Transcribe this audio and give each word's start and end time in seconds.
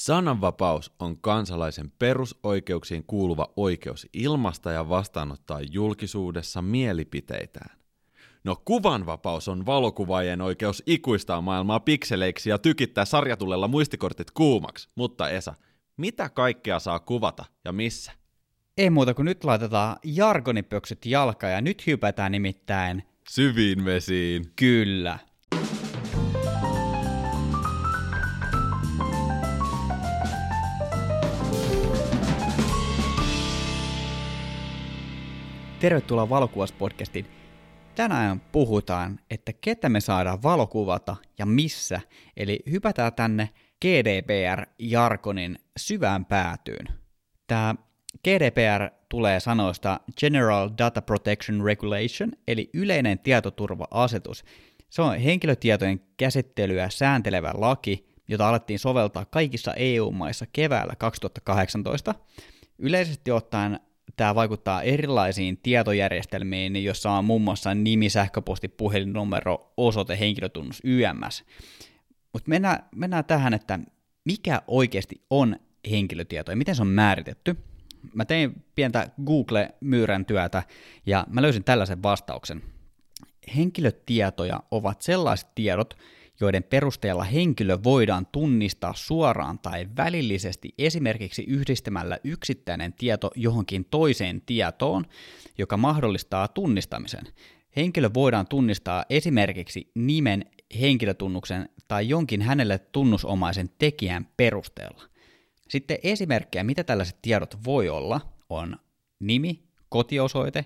Sananvapaus 0.00 0.92
on 0.98 1.18
kansalaisen 1.20 1.92
perusoikeuksiin 1.98 3.04
kuuluva 3.06 3.52
oikeus 3.56 4.08
ilmasta 4.12 4.70
ja 4.70 4.88
vastaanottaa 4.88 5.60
julkisuudessa 5.60 6.62
mielipiteitään. 6.62 7.78
No 8.44 8.56
kuvanvapaus 8.64 9.48
on 9.48 9.66
valokuvaajien 9.66 10.40
oikeus 10.40 10.82
ikuistaa 10.86 11.40
maailmaa 11.40 11.80
pikseleiksi 11.80 12.50
ja 12.50 12.58
tykittää 12.58 13.04
sarjatulella 13.04 13.68
muistikortit 13.68 14.30
kuumaksi. 14.30 14.88
Mutta 14.94 15.28
Esa, 15.28 15.54
mitä 15.96 16.28
kaikkea 16.28 16.78
saa 16.78 16.98
kuvata 17.00 17.44
ja 17.64 17.72
missä? 17.72 18.12
Ei 18.76 18.90
muuta 18.90 19.14
kuin 19.14 19.26
nyt 19.26 19.44
laitetaan 19.44 19.96
jargonipöksyt 20.04 21.06
jalka 21.06 21.46
ja 21.46 21.60
nyt 21.60 21.86
hypätään 21.86 22.32
nimittäin... 22.32 23.02
Syviin 23.28 23.84
vesiin. 23.84 24.44
Kyllä. 24.56 25.18
Tervetuloa 35.80 36.28
Valokuvaspodcastiin. 36.28 37.26
Tänään 37.94 38.40
puhutaan, 38.40 39.20
että 39.30 39.52
ketä 39.60 39.88
me 39.88 40.00
saadaan 40.00 40.42
valokuvata 40.42 41.16
ja 41.38 41.46
missä. 41.46 42.00
Eli 42.36 42.60
hypätään 42.70 43.14
tänne 43.14 43.48
GDPR-jarkonin 43.84 45.58
syvään 45.76 46.24
päätyyn. 46.24 46.86
Tämä 47.46 47.74
GDPR 48.24 48.90
tulee 49.08 49.40
sanoista 49.40 50.00
General 50.20 50.70
Data 50.78 51.02
Protection 51.02 51.64
Regulation, 51.64 52.32
eli 52.48 52.70
yleinen 52.74 53.18
tietoturva-asetus. 53.18 54.44
Se 54.90 55.02
on 55.02 55.18
henkilötietojen 55.18 56.00
käsittelyä 56.16 56.90
sääntelevä 56.90 57.52
laki, 57.54 58.06
jota 58.28 58.48
alettiin 58.48 58.78
soveltaa 58.78 59.24
kaikissa 59.24 59.74
EU-maissa 59.74 60.46
keväällä 60.52 60.94
2018. 60.98 62.14
Yleisesti 62.78 63.30
ottaen 63.30 63.80
tämä 64.20 64.34
vaikuttaa 64.34 64.82
erilaisiin 64.82 65.56
tietojärjestelmiin, 65.56 66.84
jossa 66.84 67.10
on 67.10 67.24
muun 67.24 67.42
muassa 67.42 67.74
nimi, 67.74 68.08
sähköposti, 68.08 68.68
puhelinnumero, 68.68 69.72
osoite, 69.76 70.18
henkilötunnus, 70.18 70.80
YMS. 70.84 71.44
Mutta 72.32 72.48
mennään, 72.48 72.84
mennään 72.96 73.24
tähän, 73.24 73.54
että 73.54 73.78
mikä 74.24 74.62
oikeasti 74.66 75.22
on 75.30 75.56
henkilötieto 75.90 76.52
ja 76.52 76.56
miten 76.56 76.74
se 76.74 76.82
on 76.82 76.88
määritetty. 76.88 77.56
Mä 78.14 78.24
tein 78.24 78.64
pientä 78.74 79.10
Google-myyrän 79.26 80.24
työtä 80.24 80.62
ja 81.06 81.26
mä 81.30 81.42
löysin 81.42 81.64
tällaisen 81.64 82.02
vastauksen. 82.02 82.62
Henkilötietoja 83.56 84.60
ovat 84.70 85.02
sellaiset 85.02 85.48
tiedot, 85.54 85.94
joiden 86.40 86.62
perusteella 86.62 87.24
henkilö 87.24 87.78
voidaan 87.84 88.26
tunnistaa 88.26 88.94
suoraan 88.94 89.58
tai 89.58 89.88
välillisesti 89.96 90.74
esimerkiksi 90.78 91.44
yhdistämällä 91.48 92.18
yksittäinen 92.24 92.92
tieto 92.92 93.30
johonkin 93.34 93.84
toiseen 93.84 94.42
tietoon, 94.46 95.04
joka 95.58 95.76
mahdollistaa 95.76 96.48
tunnistamisen. 96.48 97.24
Henkilö 97.76 98.10
voidaan 98.14 98.46
tunnistaa 98.46 99.04
esimerkiksi 99.10 99.90
nimen, 99.94 100.44
henkilötunnuksen 100.80 101.68
tai 101.88 102.08
jonkin 102.08 102.42
hänelle 102.42 102.78
tunnusomaisen 102.78 103.70
tekijän 103.78 104.28
perusteella. 104.36 105.02
Sitten 105.68 105.98
esimerkkejä, 106.02 106.64
mitä 106.64 106.84
tällaiset 106.84 107.22
tiedot 107.22 107.64
voi 107.64 107.88
olla, 107.88 108.20
on 108.48 108.76
nimi, 109.20 109.62
kotiosoite, 109.88 110.64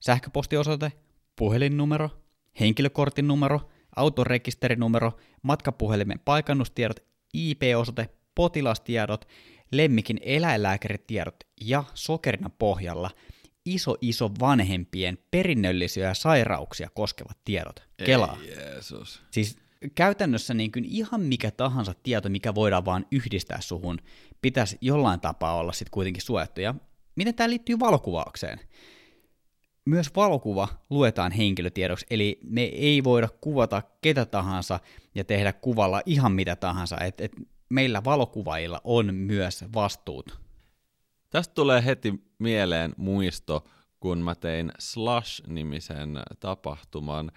sähköpostiosoite, 0.00 0.92
puhelinnumero, 1.36 2.10
henkilökortin 2.60 3.28
numero, 3.28 3.60
autorekisterinumero, 3.96 5.12
matkapuhelimen 5.42 6.20
paikannustiedot, 6.24 7.00
IP-osoite, 7.34 8.08
potilastiedot, 8.34 9.28
lemmikin 9.72 10.20
eläinlääkäritiedot 10.22 11.36
ja 11.60 11.84
sokerina 11.94 12.50
pohjalla 12.58 13.10
iso 13.64 13.96
iso 14.00 14.30
vanhempien 14.40 15.18
perinnöllisiä 15.30 16.14
sairauksia 16.14 16.88
koskevat 16.94 17.38
tiedot. 17.44 17.82
Kelaa. 18.04 18.38
Ei 18.42 18.48
Jeesus. 18.48 19.22
Siis 19.30 19.56
käytännössä 19.94 20.54
niin 20.54 20.72
kuin 20.72 20.84
ihan 20.84 21.20
mikä 21.20 21.50
tahansa 21.50 21.94
tieto, 22.02 22.28
mikä 22.28 22.54
voidaan 22.54 22.84
vaan 22.84 23.06
yhdistää 23.10 23.60
suhun, 23.60 23.98
pitäisi 24.42 24.78
jollain 24.80 25.20
tapaa 25.20 25.56
olla 25.56 25.72
sitten 25.72 25.90
kuitenkin 25.90 26.22
suojattu. 26.22 26.60
Ja 26.60 26.74
miten 27.16 27.34
tämä 27.34 27.50
liittyy 27.50 27.80
valokuvaukseen? 27.80 28.60
Myös 29.84 30.10
valokuva 30.16 30.68
luetaan 30.90 31.32
henkilötiedoksi, 31.32 32.06
eli 32.10 32.40
me 32.42 32.62
ei 32.62 33.04
voida 33.04 33.28
kuvata 33.40 33.82
ketä 34.00 34.26
tahansa 34.26 34.80
ja 35.14 35.24
tehdä 35.24 35.52
kuvalla 35.52 36.02
ihan 36.06 36.32
mitä 36.32 36.56
tahansa. 36.56 36.96
Et, 37.00 37.20
et 37.20 37.32
meillä 37.68 38.04
valokuvailla 38.04 38.80
on 38.84 39.14
myös 39.14 39.64
vastuut. 39.74 40.40
Tästä 41.30 41.54
tulee 41.54 41.84
heti 41.84 42.14
mieleen 42.38 42.92
muisto, 42.96 43.64
kun 44.00 44.18
mä 44.18 44.34
tein 44.34 44.72
Slash-nimisen 44.78 46.18
tapahtuman 46.40 47.32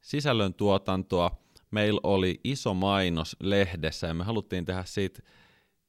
sisällön 0.00 0.54
tuotantoa. 0.54 1.30
Meillä 1.70 2.00
oli 2.02 2.40
iso 2.44 2.74
mainos 2.74 3.36
lehdessä 3.40 4.06
ja 4.06 4.14
me 4.14 4.24
haluttiin 4.24 4.64
tehdä 4.64 4.82
siitä 4.86 5.22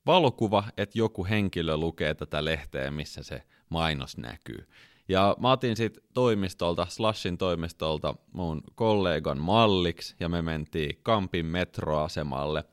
valokuva, 0.05 0.63
että 0.77 0.99
joku 0.99 1.25
henkilö 1.25 1.77
lukee 1.77 2.13
tätä 2.13 2.45
lehteä, 2.45 2.91
missä 2.91 3.23
se 3.23 3.43
mainos 3.69 4.17
näkyy. 4.17 4.67
Ja 5.09 5.35
mä 5.39 5.51
otin 5.51 5.75
sit 5.75 5.97
toimistolta, 6.13 6.87
Slashin 6.89 7.37
toimistolta 7.37 8.15
mun 8.33 8.61
kollegan 8.75 9.37
malliksi 9.37 10.15
ja 10.19 10.29
me 10.29 10.41
mentiin 10.41 10.99
Kampin 11.03 11.45
metroasemalle 11.45 12.63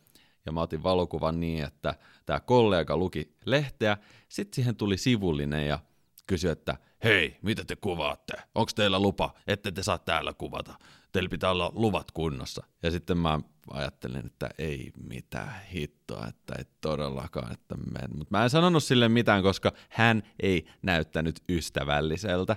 ja 0.47 0.53
mä 0.53 0.61
otin 0.61 0.83
valokuvan 0.83 1.41
niin, 1.41 1.65
että 1.65 1.95
tämä 2.27 2.41
kollega 2.41 2.97
luki 2.97 3.33
lehteä, 3.45 3.97
sitten 4.29 4.55
siihen 4.55 4.77
tuli 4.77 4.97
sivullinen 4.97 5.69
ja 5.69 5.79
kysyi, 6.27 6.51
että 6.51 6.77
hei, 7.05 7.37
mitä 7.43 7.65
te 7.65 7.77
kuvaatte? 7.77 8.35
Onko 8.55 8.71
teillä 8.75 9.01
lupa? 9.01 9.35
Ette 9.47 9.73
te 9.73 9.83
saa 9.83 9.99
täällä 9.99 10.33
kuvata. 10.33 10.75
Teillä 11.17 11.29
pitää 11.29 11.51
olla 11.51 11.73
luvat 11.75 12.11
kunnossa. 12.11 12.67
Ja 12.83 12.91
sitten 12.91 13.19
mä 13.19 13.41
ajattelin, 13.71 14.27
että 14.27 14.51
ei 14.59 14.93
mitään 15.09 15.61
hittoa, 15.75 16.27
että 16.29 16.55
ei 16.59 16.65
todellakaan, 16.81 17.53
että 17.53 17.77
men. 17.77 18.19
Mutta 18.19 18.37
mä 18.37 18.45
en 18.45 18.51
sanonut 18.51 18.85
sille 18.85 19.09
mitään, 19.09 19.43
koska 19.43 19.73
hän 19.89 20.23
ei 20.43 20.67
näyttänyt 20.83 21.41
ystävälliseltä. 21.49 22.57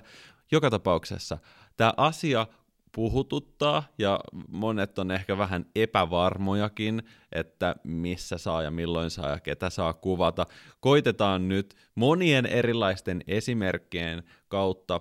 Joka 0.52 0.70
tapauksessa 0.70 1.38
tämä 1.76 1.94
asia 1.96 2.46
puhututtaa 2.92 3.82
ja 3.98 4.20
monet 4.48 4.98
on 4.98 5.10
ehkä 5.10 5.38
vähän 5.38 5.66
epävarmojakin, 5.76 7.02
että 7.32 7.76
missä 7.84 8.38
saa 8.38 8.62
ja 8.62 8.70
milloin 8.70 9.10
saa 9.10 9.28
ja 9.28 9.40
ketä 9.40 9.70
saa 9.70 9.92
kuvata. 9.92 10.46
Koitetaan 10.80 11.48
nyt 11.48 11.76
monien 11.94 12.46
erilaisten 12.46 13.24
esimerkkien 13.26 14.22
kautta 14.48 15.00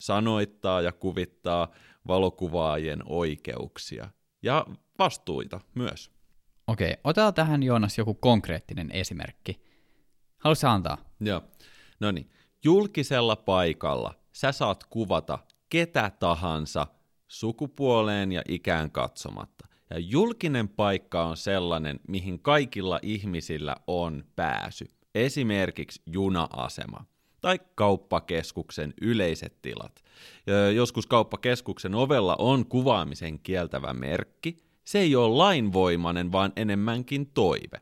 sanoittaa 0.00 0.80
ja 0.80 0.92
kuvittaa 0.92 1.68
valokuvaajien 2.06 3.02
oikeuksia 3.06 4.08
ja 4.42 4.66
vastuita 4.98 5.60
myös. 5.74 6.10
Okei, 6.66 6.96
otetaan 7.04 7.34
tähän 7.34 7.62
Joonas 7.62 7.98
joku 7.98 8.14
konkreettinen 8.14 8.90
esimerkki. 8.90 9.60
Haluaisitko 10.38 10.68
antaa? 10.68 10.98
Joo. 11.20 11.42
No 12.00 12.10
niin, 12.10 12.30
julkisella 12.64 13.36
paikalla 13.36 14.14
sä 14.32 14.52
saat 14.52 14.84
kuvata 14.84 15.38
ketä 15.68 16.10
tahansa 16.18 16.86
sukupuoleen 17.28 18.32
ja 18.32 18.42
ikään 18.48 18.90
katsomatta. 18.90 19.66
Ja 19.90 19.98
julkinen 19.98 20.68
paikka 20.68 21.24
on 21.24 21.36
sellainen, 21.36 22.00
mihin 22.08 22.40
kaikilla 22.40 22.98
ihmisillä 23.02 23.76
on 23.86 24.24
pääsy. 24.36 24.90
Esimerkiksi 25.14 26.02
juna-asema 26.06 27.04
tai 27.44 27.60
kauppakeskuksen 27.74 28.94
yleiset 29.00 29.62
tilat. 29.62 30.04
Joskus 30.74 31.06
kauppakeskuksen 31.06 31.94
ovella 31.94 32.36
on 32.38 32.66
kuvaamisen 32.66 33.38
kieltävä 33.38 33.92
merkki. 33.92 34.56
Se 34.84 34.98
ei 34.98 35.16
ole 35.16 35.36
lainvoimainen, 35.36 36.32
vaan 36.32 36.52
enemmänkin 36.56 37.26
toive. 37.26 37.80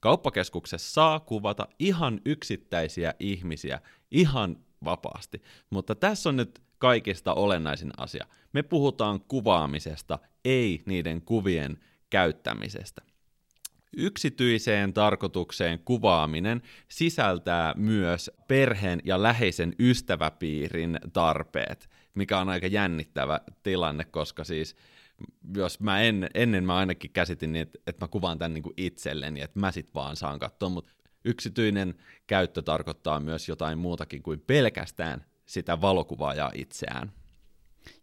Kauppakeskuksessa 0.00 0.92
saa 0.92 1.20
kuvata 1.20 1.68
ihan 1.78 2.20
yksittäisiä 2.24 3.14
ihmisiä 3.18 3.80
ihan 4.10 4.56
vapaasti, 4.84 5.42
mutta 5.70 5.94
tässä 5.94 6.28
on 6.28 6.36
nyt 6.36 6.62
kaikista 6.78 7.34
olennaisin 7.34 7.90
asia. 7.96 8.26
Me 8.52 8.62
puhutaan 8.62 9.20
kuvaamisesta, 9.20 10.18
ei 10.44 10.82
niiden 10.86 11.22
kuvien 11.22 11.78
käyttämisestä. 12.10 13.02
Yksityiseen 13.96 14.92
tarkoitukseen 14.92 15.78
kuvaaminen 15.78 16.62
sisältää 16.88 17.74
myös 17.76 18.30
perheen 18.48 19.00
ja 19.04 19.22
läheisen 19.22 19.74
ystäväpiirin 19.78 20.98
tarpeet, 21.12 21.90
mikä 22.14 22.38
on 22.38 22.48
aika 22.48 22.66
jännittävä 22.66 23.40
tilanne, 23.62 24.04
koska 24.04 24.44
siis 24.44 24.76
jos 25.56 25.80
mä 25.80 26.00
en, 26.00 26.30
ennen 26.34 26.64
mä 26.64 26.76
ainakin 26.76 27.10
käsitin 27.10 27.52
niin, 27.52 27.62
että, 27.62 27.78
että 27.86 28.04
mä 28.04 28.08
kuvaan 28.08 28.38
tämän 28.38 28.54
niin 28.54 28.62
kuin 28.62 28.74
itselleni, 28.76 29.40
että 29.40 29.60
mä 29.60 29.72
sit 29.72 29.94
vaan 29.94 30.16
saan 30.16 30.38
katsoa, 30.38 30.68
mutta 30.68 30.92
yksityinen 31.24 31.94
käyttö 32.26 32.62
tarkoittaa 32.62 33.20
myös 33.20 33.48
jotain 33.48 33.78
muutakin 33.78 34.22
kuin 34.22 34.40
pelkästään 34.40 35.24
sitä 35.46 35.80
valokuvaajaa 35.80 36.50
itseään. 36.54 37.12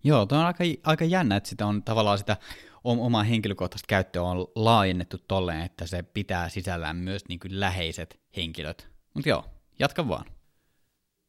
Joo, 0.04 0.26
tuo 0.26 0.38
on 0.38 0.46
aika, 0.46 0.64
aika 0.84 1.06
jännä, 1.06 1.36
että 1.36 1.50
sitä 1.50 1.66
on 1.66 1.84
tavallaan 1.84 2.18
sitä 2.18 2.38
omaa 2.84 3.24
henkilökohtaista 3.24 3.88
käyttöä 3.88 4.22
on 4.22 4.48
laajennettu 4.56 5.18
tolleen, 5.28 5.62
että 5.62 5.88
se 5.88 6.04
pitää 6.04 6.50
sisällään 6.50 6.96
myös 6.96 7.24
niin 7.30 7.40
kuin 7.40 7.60
läheiset 7.60 8.20
henkilöt. 8.36 8.88
Mutta 9.14 9.30
joo, 9.30 9.46
jatka 9.80 10.08
vaan. 10.08 10.26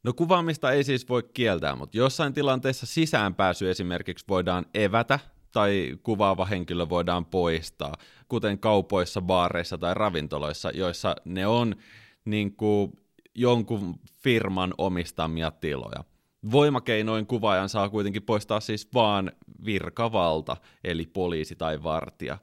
No 0.02 0.12
kuvaamista 0.12 0.72
ei 0.72 0.84
siis 0.84 1.08
voi 1.08 1.22
kieltää, 1.34 1.76
mutta 1.76 1.96
jossain 1.96 2.32
tilanteessa 2.32 2.86
sisäänpääsy 2.86 3.70
esimerkiksi 3.70 4.24
voidaan 4.28 4.66
evätä 4.74 5.18
tai 5.52 5.98
kuvaava 6.02 6.44
henkilö 6.44 6.88
voidaan 6.88 7.26
poistaa, 7.26 7.96
kuten 8.28 8.58
kaupoissa, 8.58 9.20
baareissa 9.20 9.78
tai 9.78 9.94
ravintoloissa, 9.94 10.70
joissa 10.70 11.16
ne 11.24 11.46
on 11.46 11.76
niin 12.24 12.56
kuin 12.56 12.92
jonkun 13.34 13.94
firman 14.22 14.74
omistamia 14.78 15.50
tiloja. 15.50 16.04
Voimakeinoin 16.52 17.26
kuvaajan 17.26 17.68
saa 17.68 17.88
kuitenkin 17.88 18.22
poistaa 18.22 18.60
siis 18.60 18.88
vaan 18.94 19.32
virkavalta, 19.64 20.56
eli 20.84 21.06
poliisi 21.06 21.56
tai 21.56 21.82
vartija. 21.82 22.38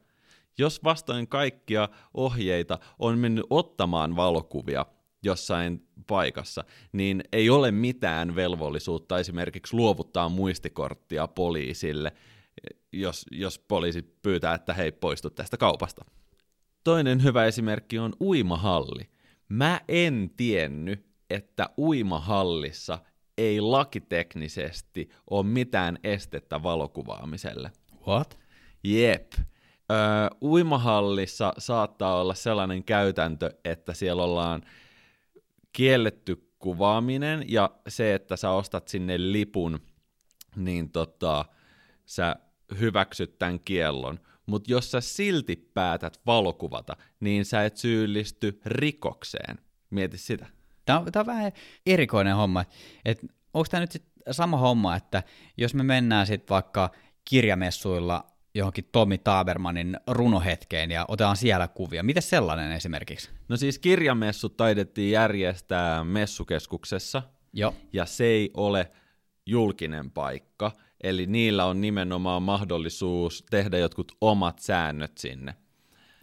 Jos 0.57 0.83
vastoin 0.83 1.27
kaikkia 1.27 1.89
ohjeita 2.13 2.79
on 2.99 3.17
mennyt 3.17 3.45
ottamaan 3.49 4.15
valokuvia 4.15 4.85
jossain 5.23 5.87
paikassa, 6.07 6.63
niin 6.91 7.23
ei 7.31 7.49
ole 7.49 7.71
mitään 7.71 8.35
velvollisuutta 8.35 9.19
esimerkiksi 9.19 9.75
luovuttaa 9.75 10.29
muistikorttia 10.29 11.27
poliisille, 11.27 12.11
jos, 12.91 13.25
jos 13.31 13.59
poliisi 13.59 14.01
pyytää, 14.01 14.53
että 14.53 14.73
hei 14.73 14.91
poistu 14.91 15.29
tästä 15.29 15.57
kaupasta. 15.57 16.05
Toinen 16.83 17.23
hyvä 17.23 17.45
esimerkki 17.45 17.99
on 17.99 18.13
uimahalli. 18.21 19.09
Mä 19.49 19.81
en 19.87 20.29
tiennyt, 20.37 21.05
että 21.29 21.69
uimahallissa 21.77 22.99
ei 23.37 23.61
lakiteknisesti 23.61 25.09
ole 25.29 25.45
mitään 25.45 25.97
estettä 26.03 26.63
valokuvaamiselle. 26.63 27.71
What? 28.07 28.39
Jep. 28.83 29.31
Öö, 29.91 29.97
uimahallissa 30.41 31.53
saattaa 31.57 32.21
olla 32.21 32.33
sellainen 32.33 32.83
käytäntö, 32.83 33.49
että 33.65 33.93
siellä 33.93 34.23
ollaan 34.23 34.61
kielletty 35.73 36.51
kuvaaminen 36.59 37.45
ja 37.47 37.69
se, 37.87 38.13
että 38.13 38.35
sä 38.35 38.51
ostat 38.51 38.87
sinne 38.87 39.31
lipun, 39.31 39.79
niin 40.55 40.91
tota, 40.91 41.45
sä 42.05 42.35
hyväksyt 42.79 43.37
tämän 43.37 43.59
kiellon. 43.59 44.19
Mutta 44.45 44.71
jos 44.71 44.91
sä 44.91 45.01
silti 45.01 45.55
päätät 45.73 46.21
valokuvata, 46.25 46.97
niin 47.19 47.45
sä 47.45 47.65
et 47.65 47.77
syyllisty 47.77 48.61
rikokseen. 48.65 49.57
Mieti 49.89 50.17
sitä. 50.17 50.56
Tämä 50.87 50.99
on, 50.99 51.11
tämä 51.11 51.21
on 51.21 51.27
vähän 51.27 51.51
erikoinen 51.85 52.35
homma. 52.35 52.65
Et 53.05 53.21
onko 53.53 53.67
tämä 53.71 53.81
nyt 53.81 53.91
sit 53.91 54.03
sama 54.31 54.57
homma, 54.57 54.95
että 54.95 55.23
jos 55.57 55.73
me 55.73 55.83
mennään 55.83 56.27
sitten 56.27 56.53
vaikka 56.53 56.91
kirjamessuilla 57.29 58.25
johonkin 58.55 58.89
Tommi 58.91 59.17
Tabermanin 59.17 59.97
runohetkeen 60.07 60.91
ja 60.91 61.05
otetaan 61.07 61.37
siellä 61.37 61.67
kuvia. 61.67 62.03
Miten 62.03 62.23
sellainen 62.23 62.71
esimerkiksi? 62.71 63.29
No 63.49 63.57
siis 63.57 63.79
kirjamessut 63.79 64.57
taidettiin 64.57 65.11
järjestää 65.11 66.03
messukeskuksessa, 66.03 67.23
Joo. 67.53 67.73
ja 67.93 68.05
se 68.05 68.23
ei 68.23 68.51
ole 68.53 68.91
julkinen 69.45 70.11
paikka, 70.11 70.71
eli 71.03 71.25
niillä 71.25 71.65
on 71.65 71.81
nimenomaan 71.81 72.43
mahdollisuus 72.43 73.45
tehdä 73.49 73.77
jotkut 73.77 74.11
omat 74.21 74.59
säännöt 74.59 75.17
sinne. 75.17 75.55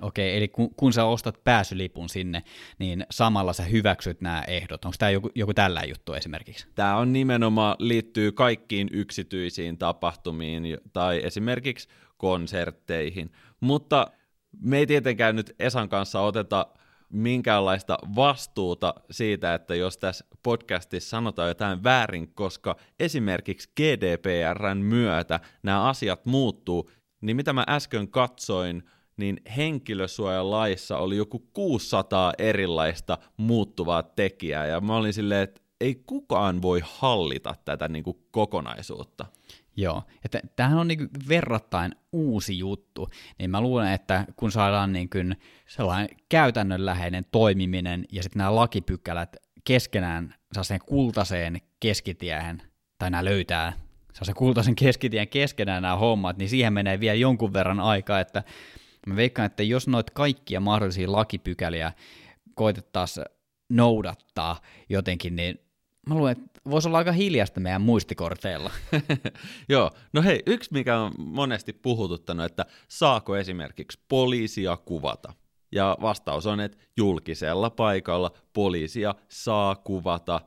Okei, 0.02 0.36
eli 0.36 0.48
kun, 0.48 0.74
kun 0.74 0.92
sä 0.92 1.04
ostat 1.04 1.44
pääsylipun 1.44 2.08
sinne, 2.08 2.42
niin 2.78 3.06
samalla 3.10 3.52
sä 3.52 3.62
hyväksyt 3.62 4.20
nämä 4.20 4.42
ehdot. 4.46 4.84
Onko 4.84 4.96
tämä 4.98 5.10
joku, 5.10 5.30
joku 5.34 5.54
tällä 5.54 5.82
juttu 5.88 6.12
esimerkiksi? 6.12 6.66
Tämä 6.74 6.96
on 6.96 7.12
nimenomaan 7.12 7.76
liittyy 7.78 8.32
kaikkiin 8.32 8.88
yksityisiin 8.92 9.78
tapahtumiin 9.78 10.78
tai 10.92 11.20
esimerkiksi 11.24 11.88
konsertteihin, 12.16 13.32
mutta 13.60 14.06
me 14.60 14.78
ei 14.78 14.86
tietenkään 14.86 15.36
nyt 15.36 15.54
Esan 15.58 15.88
kanssa 15.88 16.20
oteta 16.20 16.66
minkäänlaista 17.12 17.98
vastuuta 18.16 18.94
siitä, 19.10 19.54
että 19.54 19.74
jos 19.74 19.98
tässä 19.98 20.24
podcastissa 20.42 21.10
sanotaan 21.10 21.48
jotain 21.48 21.84
väärin, 21.84 22.34
koska 22.34 22.76
esimerkiksi 23.00 23.70
GDPRn 23.76 24.78
myötä 24.78 25.40
nämä 25.62 25.82
asiat 25.82 26.26
muuttuu, 26.26 26.90
niin 27.20 27.36
mitä 27.36 27.52
mä 27.52 27.64
äsken 27.68 28.08
katsoin, 28.08 28.82
niin 29.16 29.40
henkilösuojalaissa 29.56 30.98
oli 30.98 31.16
joku 31.16 31.38
600 31.52 32.32
erilaista 32.38 33.18
muuttuvaa 33.36 34.02
tekijää, 34.02 34.66
ja 34.66 34.80
mä 34.80 34.96
olin 34.96 35.12
silleen, 35.12 35.42
että 35.42 35.60
ei 35.80 36.02
kukaan 36.06 36.62
voi 36.62 36.80
hallita 36.84 37.54
tätä 37.64 37.88
niin 37.88 38.04
kuin 38.04 38.16
kokonaisuutta. 38.30 39.26
Joo, 39.76 40.02
että 40.24 40.40
tämähän 40.56 40.78
on 40.78 40.88
niin 40.88 41.08
verrattain 41.28 41.94
uusi 42.12 42.58
juttu, 42.58 43.08
niin 43.38 43.50
mä 43.50 43.60
luulen, 43.60 43.92
että 43.92 44.24
kun 44.36 44.52
saadaan 44.52 44.92
niin 44.92 45.10
kuin 45.10 45.36
sellainen 45.68 46.08
käytännönläheinen 46.28 47.24
toimiminen 47.32 48.04
ja 48.12 48.22
sitten 48.22 48.38
nämä 48.40 48.54
lakipykälät 48.54 49.36
keskenään 49.64 50.34
sen 50.62 50.80
kultaseen 50.86 51.60
keskitiehen, 51.80 52.62
tai 52.98 53.10
nämä 53.10 53.24
löytää 53.24 53.72
sen 54.22 54.34
kultaisen 54.34 54.74
keskitien 54.74 55.28
keskenään 55.28 55.82
nämä 55.82 55.96
hommat, 55.96 56.38
niin 56.38 56.48
siihen 56.48 56.72
menee 56.72 57.00
vielä 57.00 57.14
jonkun 57.14 57.52
verran 57.52 57.80
aikaa, 57.80 58.20
että 58.20 58.42
Mä 59.06 59.16
veikkaan, 59.16 59.46
että 59.46 59.62
jos 59.62 59.88
noit 59.88 60.10
kaikkia 60.10 60.60
mahdollisia 60.60 61.12
lakipykäliä 61.12 61.92
koitettaisiin 62.54 63.26
noudattaa 63.68 64.60
jotenkin, 64.88 65.36
niin 65.36 65.58
mä 66.08 66.14
luulen, 66.14 66.32
että 66.32 66.60
voisi 66.70 66.88
olla 66.88 66.98
aika 66.98 67.12
hiljasta 67.12 67.60
meidän 67.60 67.82
muistikorteilla. 67.82 68.70
Joo, 69.68 69.90
no 70.12 70.22
hei, 70.22 70.42
yksi 70.46 70.72
mikä 70.72 70.98
on 70.98 71.12
monesti 71.18 71.72
puhututtanut, 71.72 72.46
että 72.46 72.66
saako 72.88 73.36
esimerkiksi 73.36 74.00
poliisia 74.08 74.76
kuvata? 74.76 75.32
Ja 75.72 75.96
vastaus 76.00 76.46
on, 76.46 76.60
että 76.60 76.78
julkisella 76.96 77.70
paikalla 77.70 78.30
poliisia 78.52 79.14
saa 79.28 79.76
kuvata, 79.76 80.40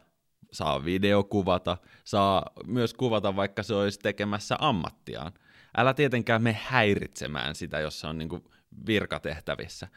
saa 0.52 0.86
videokuvata, 0.86 1.78
saa 2.04 2.46
myös 2.66 2.94
kuvata, 2.94 3.36
vaikka 3.36 3.64
se 3.64 3.74
olisi 3.74 4.00
tekemässä 4.00 4.56
ammattiaan 4.60 5.32
älä 5.78 5.94
tietenkään 5.94 6.44
me 6.44 6.60
häiritsemään 6.64 7.56
sitä, 7.56 7.80
jos 7.80 8.00
se 8.00 8.08
on 8.08 8.18
niin 8.18 8.44
virkatehtävissä. 8.88 9.88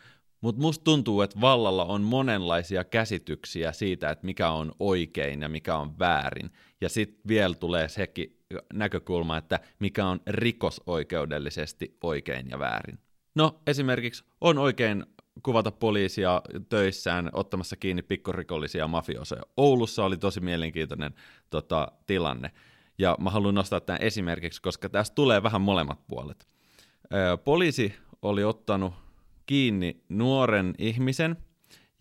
Mutta 0.40 0.60
musta 0.60 0.84
tuntuu, 0.84 1.22
että 1.22 1.40
vallalla 1.40 1.84
on 1.84 2.02
monenlaisia 2.02 2.84
käsityksiä 2.84 3.72
siitä, 3.72 4.10
että 4.10 4.26
mikä 4.26 4.50
on 4.50 4.72
oikein 4.78 5.42
ja 5.42 5.48
mikä 5.48 5.76
on 5.76 5.98
väärin. 5.98 6.50
Ja 6.80 6.88
sitten 6.88 7.20
vielä 7.28 7.54
tulee 7.54 7.88
sekin 7.88 8.36
näkökulma, 8.72 9.36
että 9.36 9.60
mikä 9.78 10.06
on 10.06 10.20
rikosoikeudellisesti 10.26 11.96
oikein 12.02 12.50
ja 12.50 12.58
väärin. 12.58 12.98
No 13.34 13.60
esimerkiksi 13.66 14.24
on 14.40 14.58
oikein 14.58 15.06
kuvata 15.42 15.70
poliisia 15.70 16.42
töissään 16.68 17.30
ottamassa 17.32 17.76
kiinni 17.76 18.02
pikkurikollisia 18.02 18.88
mafiosoja. 18.88 19.42
Oulussa 19.56 20.04
oli 20.04 20.16
tosi 20.16 20.40
mielenkiintoinen 20.40 21.14
tota, 21.50 21.92
tilanne. 22.06 22.50
Ja 23.00 23.16
mä 23.20 23.30
haluan 23.30 23.54
nostaa 23.54 23.80
tämän 23.80 24.02
esimerkiksi, 24.02 24.62
koska 24.62 24.88
tässä 24.88 25.14
tulee 25.14 25.42
vähän 25.42 25.60
molemmat 25.60 26.06
puolet. 26.06 26.48
Poliisi 27.44 27.94
oli 28.22 28.44
ottanut 28.44 28.92
kiinni 29.46 30.02
nuoren 30.08 30.74
ihmisen, 30.78 31.36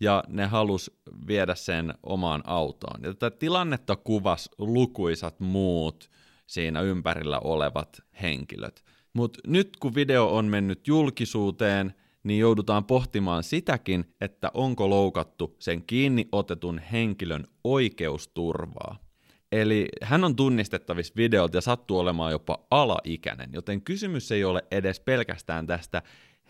ja 0.00 0.24
ne 0.28 0.46
halus 0.46 0.90
viedä 1.26 1.54
sen 1.54 1.94
omaan 2.02 2.42
autoon. 2.44 3.02
Ja 3.02 3.14
tätä 3.14 3.36
tilannetta 3.36 3.96
kuvas 3.96 4.50
lukuisat 4.58 5.40
muut 5.40 6.10
siinä 6.46 6.80
ympärillä 6.80 7.40
olevat 7.40 8.02
henkilöt. 8.22 8.84
Mutta 9.12 9.40
nyt 9.46 9.76
kun 9.76 9.94
video 9.94 10.36
on 10.36 10.44
mennyt 10.44 10.88
julkisuuteen, 10.88 11.94
niin 12.22 12.40
joudutaan 12.40 12.84
pohtimaan 12.84 13.42
sitäkin, 13.42 14.14
että 14.20 14.50
onko 14.54 14.90
loukattu 14.90 15.56
sen 15.58 15.82
kiinni 15.82 16.28
otetun 16.32 16.78
henkilön 16.78 17.44
oikeusturvaa. 17.64 19.09
Eli 19.52 19.88
hän 20.02 20.24
on 20.24 20.36
tunnistettavissa 20.36 21.12
videolta 21.16 21.56
ja 21.56 21.60
sattuu 21.60 21.98
olemaan 21.98 22.32
jopa 22.32 22.66
alaikäinen, 22.70 23.50
joten 23.52 23.82
kysymys 23.82 24.32
ei 24.32 24.44
ole 24.44 24.64
edes 24.70 25.00
pelkästään 25.00 25.66
tästä 25.66 26.02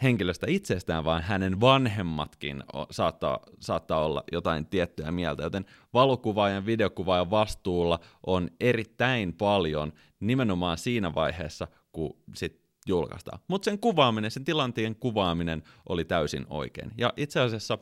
henkilöstä 0.02 0.47
itsestään, 0.49 1.04
vaan 1.04 1.23
hänen 1.23 1.61
vanhemmatkin 1.61 2.64
saattaa, 2.90 3.40
saattaa 3.61 4.04
olla 4.04 4.25
jotain 4.33 4.66
tiettyä 4.66 5.11
mieltä, 5.11 5.42
joten 5.42 5.64
valokuvaajan, 5.95 6.66
videokuvaajan 6.66 7.30
vastuulla 7.30 8.00
on 8.26 8.50
erittäin 8.61 9.33
paljon 9.33 9.92
nimenomaan 10.21 10.78
siinä 10.78 11.14
vaiheessa, 11.14 11.69
kun 11.92 12.16
sit 12.35 12.61
julkaistaan. 12.87 13.40
Mutta 13.49 13.64
sen 13.64 13.78
kuvaaminen, 13.78 14.30
sen 14.30 14.45
tilanteen 14.45 14.97
kuvaaminen 14.97 15.62
oli 15.88 16.04
täysin 16.04 16.47
oikein. 16.50 16.92
Ja 16.99 17.12
itse 17.16 17.40
asiassa 17.40 17.78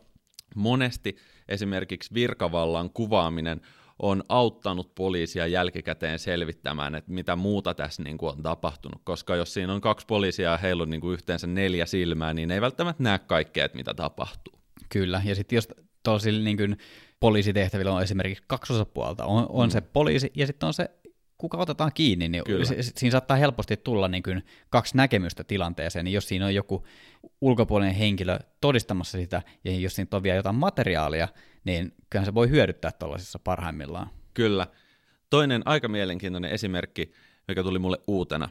monesti 0.55 1.17
esimerkiksi 1.49 2.15
virkavallan 2.15 2.91
kuvaaminen 2.91 3.61
on 3.99 4.25
auttanut 4.29 4.95
poliisia 4.95 5.47
jälkikäteen 5.47 6.19
selvittämään, 6.19 6.95
että 6.95 7.13
mitä 7.13 7.37
muuta 7.37 7.75
tässä 7.75 8.03
niin 8.03 8.19
kuin 8.19 8.33
on 8.33 8.43
tapahtunut, 8.43 9.01
koska 9.05 9.37
jos 9.37 9.55
siinä 9.55 9.73
on 9.73 9.81
kaksi 9.81 10.07
poliisia 10.07 10.51
ja 10.51 10.57
heillä 10.57 10.83
on 10.83 10.91
niin 10.91 11.01
kuin 11.01 11.13
yhteensä 11.13 11.47
neljä 11.47 11.87
silmää, 11.87 12.35
niin 12.35 12.51
ei 12.51 12.61
välttämättä 12.61 13.03
näe 13.03 13.19
kaikkea, 13.19 13.65
että 13.65 13.77
mitä 13.77 13.95
tapahtuu. 13.95 14.55
Kyllä, 14.89 15.23
ja 15.25 15.35
sitten 15.35 15.57
jos 15.57 15.69
tuollaisilla 16.03 16.45
niin 16.45 16.57
kuin 16.57 16.77
poliisitehtävillä 17.21 17.93
on 17.93 18.03
esimerkiksi 18.03 18.45
kaksi 18.47 18.73
osapuolta, 18.73 19.25
on, 19.25 19.47
on 19.49 19.69
mm. 19.69 19.71
se 19.71 19.81
poliisi 19.81 20.33
ja 20.37 20.47
sitten 20.47 20.67
on 20.67 20.75
se 20.75 20.91
kuka 21.39 21.59
otetaan 21.59 21.91
kiinni, 21.95 22.29
niin 22.29 22.45
Kyllä. 22.45 22.65
si- 22.65 22.83
siinä 22.83 23.11
saattaa 23.11 23.37
helposti 23.37 23.77
tulla 23.77 24.09
niin 24.09 24.23
kuin 24.23 24.45
kaksi 24.71 24.97
näkemystä 24.97 25.45
tilanteeseen, 25.45 26.05
niin 26.05 26.13
jos 26.13 26.29
siinä 26.29 26.47
on 26.47 26.55
joku 26.55 26.87
ulkopuolinen 27.41 27.95
henkilö 27.95 28.39
todistamassa 28.61 29.19
sitä, 29.19 29.43
ja 29.65 29.73
jos 29.73 29.95
siinä 29.95 30.09
on 30.13 30.23
vielä 30.23 30.37
jotain 30.37 30.57
materiaalia, 30.57 31.29
niin 31.69 31.95
kyllähän 32.11 32.27
se 32.27 32.35
voi 32.35 32.51
hyödyttää 32.51 32.93
tuollaisissa 32.93 33.39
parhaimmillaan. 33.39 34.11
Kyllä. 34.35 34.67
Toinen 35.31 35.63
aika 35.65 35.89
mielenkiintoinen 35.89 36.51
esimerkki, 36.51 37.13
mikä 37.49 37.63
tuli 37.63 37.79
mulle 37.79 37.99
uutena, 38.07 38.49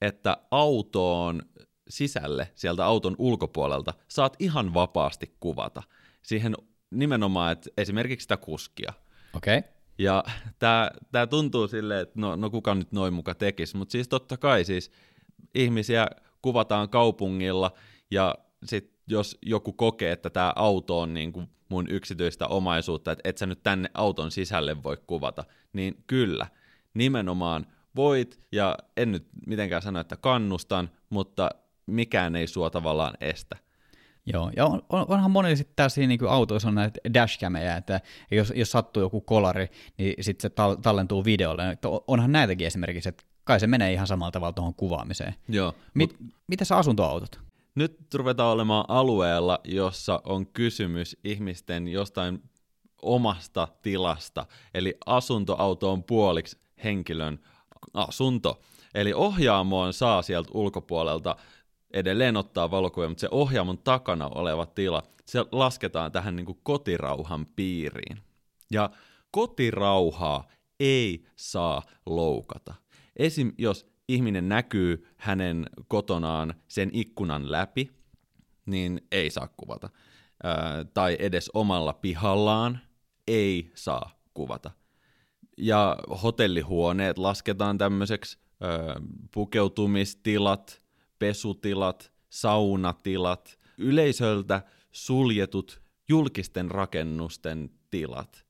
että 0.00 0.36
autoon 0.50 1.42
sisälle 1.88 2.52
sieltä 2.54 2.84
auton 2.84 3.16
ulkopuolelta 3.18 3.94
saat 4.08 4.36
ihan 4.38 4.74
vapaasti 4.74 5.36
kuvata. 5.40 5.82
Siihen 6.22 6.54
nimenomaan, 6.90 7.52
että 7.52 7.70
esimerkiksi 7.76 8.24
sitä 8.24 8.36
kuskia. 8.36 8.92
Okei? 9.34 9.58
Okay? 9.58 9.70
Ja 9.98 10.24
tämä 10.58 10.90
tää 11.12 11.26
tuntuu 11.26 11.68
silleen, 11.68 12.00
että 12.00 12.20
no, 12.20 12.36
no 12.36 12.50
kuka 12.50 12.74
nyt 12.74 12.92
noin 12.92 13.14
muka 13.14 13.34
tekisi, 13.34 13.76
mutta 13.76 13.92
siis 13.92 14.08
totta 14.08 14.36
kai 14.36 14.64
siis 14.64 14.90
ihmisiä 15.54 16.06
kuvataan 16.42 16.88
kaupungilla 16.88 17.72
ja 18.10 18.34
sitten 18.64 18.97
jos 19.08 19.38
joku 19.42 19.72
kokee, 19.72 20.12
että 20.12 20.30
tämä 20.30 20.52
auto 20.56 21.00
on 21.00 21.14
niin 21.14 21.32
kuin 21.32 21.48
mun 21.68 21.90
yksityistä 21.90 22.46
omaisuutta, 22.46 23.12
että 23.12 23.28
et 23.28 23.38
sä 23.38 23.46
nyt 23.46 23.62
tänne 23.62 23.90
auton 23.94 24.30
sisälle 24.30 24.82
voi 24.82 24.96
kuvata, 25.06 25.44
niin 25.72 26.04
kyllä, 26.06 26.46
nimenomaan 26.94 27.66
voit, 27.96 28.40
ja 28.52 28.76
en 28.96 29.12
nyt 29.12 29.26
mitenkään 29.46 29.82
sano, 29.82 30.00
että 30.00 30.16
kannustan, 30.16 30.90
mutta 31.10 31.50
mikään 31.86 32.36
ei 32.36 32.46
sua 32.46 32.70
tavallaan 32.70 33.14
estä. 33.20 33.56
Joo, 34.32 34.50
ja 34.56 34.66
on, 34.66 34.82
on, 34.88 35.06
onhan 35.08 35.30
monilla 35.30 35.56
sitten 35.56 35.76
tässä 35.76 36.00
niin 36.00 36.28
autoissa 36.28 36.68
on 36.68 36.74
näitä 36.74 37.00
dashcameja, 37.14 37.76
että 37.76 38.00
jos, 38.30 38.52
jos 38.56 38.70
sattuu 38.70 39.02
joku 39.02 39.20
kolari, 39.20 39.68
niin 39.98 40.14
sitten 40.24 40.50
se 40.50 40.54
tal- 40.54 40.80
tallentuu 40.82 41.24
videolle. 41.24 41.70
Että 41.70 41.88
onhan 42.06 42.32
näitäkin 42.32 42.66
esimerkiksi, 42.66 43.08
että 43.08 43.24
kai 43.44 43.60
se 43.60 43.66
menee 43.66 43.92
ihan 43.92 44.06
samalla 44.06 44.30
tavalla 44.30 44.52
tuohon 44.52 44.74
kuvaamiseen. 44.74 45.34
Joo, 45.48 45.74
Mit, 45.94 46.16
mitä 46.46 46.64
sä 46.64 46.76
asuntoautot? 46.76 47.47
Nyt 47.78 48.14
ruvetaan 48.14 48.52
olemaan 48.52 48.84
alueella, 48.88 49.60
jossa 49.64 50.20
on 50.24 50.46
kysymys 50.46 51.16
ihmisten 51.24 51.88
jostain 51.88 52.42
omasta 53.02 53.68
tilasta, 53.82 54.46
eli 54.74 54.94
asuntoauto 55.06 55.92
on 55.92 56.04
puoliksi 56.04 56.58
henkilön 56.84 57.38
asunto. 57.94 58.60
Eli 58.94 59.12
ohjaamoon 59.12 59.92
saa 59.92 60.22
sieltä 60.22 60.50
ulkopuolelta 60.54 61.36
edelleen 61.92 62.36
ottaa 62.36 62.70
valokuvia, 62.70 63.08
mutta 63.08 63.20
se 63.20 63.28
ohjaamon 63.30 63.78
takana 63.78 64.28
oleva 64.34 64.66
tila, 64.66 65.02
se 65.24 65.44
lasketaan 65.52 66.12
tähän 66.12 66.36
niin 66.36 66.46
kuin 66.46 66.60
kotirauhan 66.62 67.46
piiriin. 67.56 68.18
Ja 68.70 68.90
kotirauhaa 69.30 70.44
ei 70.80 71.24
saa 71.36 71.82
loukata. 72.06 72.74
Esim. 73.16 73.52
jos 73.58 73.86
ihminen 74.08 74.48
näkyy 74.48 75.06
hänen 75.16 75.66
kotonaan 75.88 76.54
sen 76.68 76.90
ikkunan 76.92 77.52
läpi, 77.52 77.90
niin 78.66 79.00
ei 79.12 79.30
saa 79.30 79.48
kuvata. 79.56 79.90
Ää, 80.42 80.84
tai 80.94 81.16
edes 81.20 81.50
omalla 81.54 81.92
pihallaan 81.92 82.78
ei 83.26 83.70
saa 83.74 84.20
kuvata. 84.34 84.70
Ja 85.56 85.96
hotellihuoneet 86.22 87.18
lasketaan 87.18 87.78
tämmöiseksi 87.78 88.38
ää, 88.60 88.70
pukeutumistilat, 89.34 90.82
pesutilat, 91.18 92.12
saunatilat, 92.30 93.58
yleisöltä 93.78 94.62
suljetut 94.92 95.82
julkisten 96.08 96.70
rakennusten 96.70 97.70
tilat. 97.90 98.47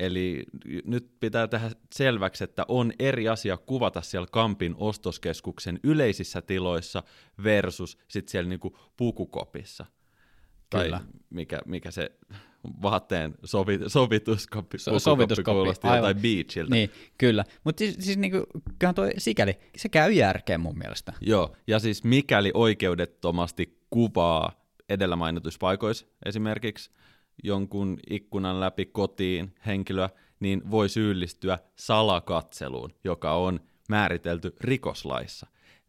Eli 0.00 0.44
nyt 0.84 1.10
pitää 1.20 1.48
tehdä 1.48 1.70
selväksi, 1.94 2.44
että 2.44 2.64
on 2.68 2.92
eri 2.98 3.28
asia 3.28 3.56
kuvata 3.56 4.00
siellä 4.00 4.28
Kampin 4.32 4.74
ostoskeskuksen 4.78 5.80
yleisissä 5.82 6.42
tiloissa 6.42 7.02
versus 7.44 7.98
sitten 8.08 8.30
siellä 8.30 8.48
niinku 8.48 8.78
pukukopissa. 8.96 9.86
Kyllä. 10.70 10.98
Tai 10.98 11.06
mikä, 11.30 11.58
mikä 11.66 11.90
se 11.90 12.12
vaatteen 12.82 13.34
sovi, 13.44 13.78
sovituskoppi, 13.86 14.78
So- 14.78 14.98
sovituskoppi, 14.98 15.56
kuulosti 15.56 15.86
aivan. 15.86 15.98
jotain 15.98 16.22
beachiltä. 16.22 16.74
Niin, 16.74 16.90
kyllä. 17.18 17.44
Mutta 17.64 17.78
siis, 17.78 17.96
siis 18.00 18.18
niinku, 18.18 18.46
kyllähän 18.78 18.94
toi 18.94 19.10
sikäli, 19.18 19.58
se 19.76 19.88
käy 19.88 20.12
järkeen 20.12 20.60
mun 20.60 20.78
mielestä. 20.78 21.12
Joo, 21.20 21.56
ja 21.66 21.78
siis 21.78 22.04
mikäli 22.04 22.50
oikeudettomasti 22.54 23.78
kuvaa 23.90 24.52
edellä 24.88 25.16
mainituissa 25.16 25.58
paikoissa 25.58 26.06
esimerkiksi 26.26 26.90
jonkun 27.44 27.98
ikkunan 28.10 28.60
läpi 28.60 28.86
kotiin 28.86 29.54
henkilöä, 29.66 30.10
niin 30.40 30.70
voi 30.70 30.88
syyllistyä 30.88 31.58
salakatseluun, 31.76 32.94
joka 33.04 33.32
on 33.32 33.60
määritelty 33.88 34.56
rikoslaissa. 34.60 35.46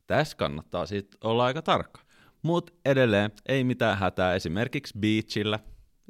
Tässä 0.08 0.38
kannattaa 0.38 0.86
sitten 0.86 1.18
olla 1.24 1.46
aika 1.46 1.62
tarkka. 1.62 2.02
Mutta 2.42 2.74
edelleen 2.86 3.32
ei 3.46 3.64
mitään 3.64 3.98
hätää 3.98 4.34
esimerkiksi 4.34 4.94
beachillä. 5.00 5.60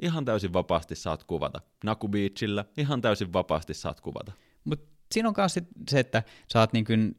Ihan 0.02 0.24
täysin 0.24 0.52
vapaasti 0.52 0.94
saat 0.94 1.24
kuvata. 1.24 1.60
Naku 1.84 2.08
beachillä 2.08 2.64
ihan 2.76 3.00
täysin 3.00 3.32
vapaasti 3.32 3.74
saat 3.74 4.00
kuvata. 4.00 4.32
Mutta 4.64 4.92
siinä 5.12 5.28
on 5.28 5.34
myös 5.36 5.54
se, 5.90 6.00
että 6.00 6.22
saat 6.48 6.72
niin 6.72 6.84
kuin, 6.84 7.16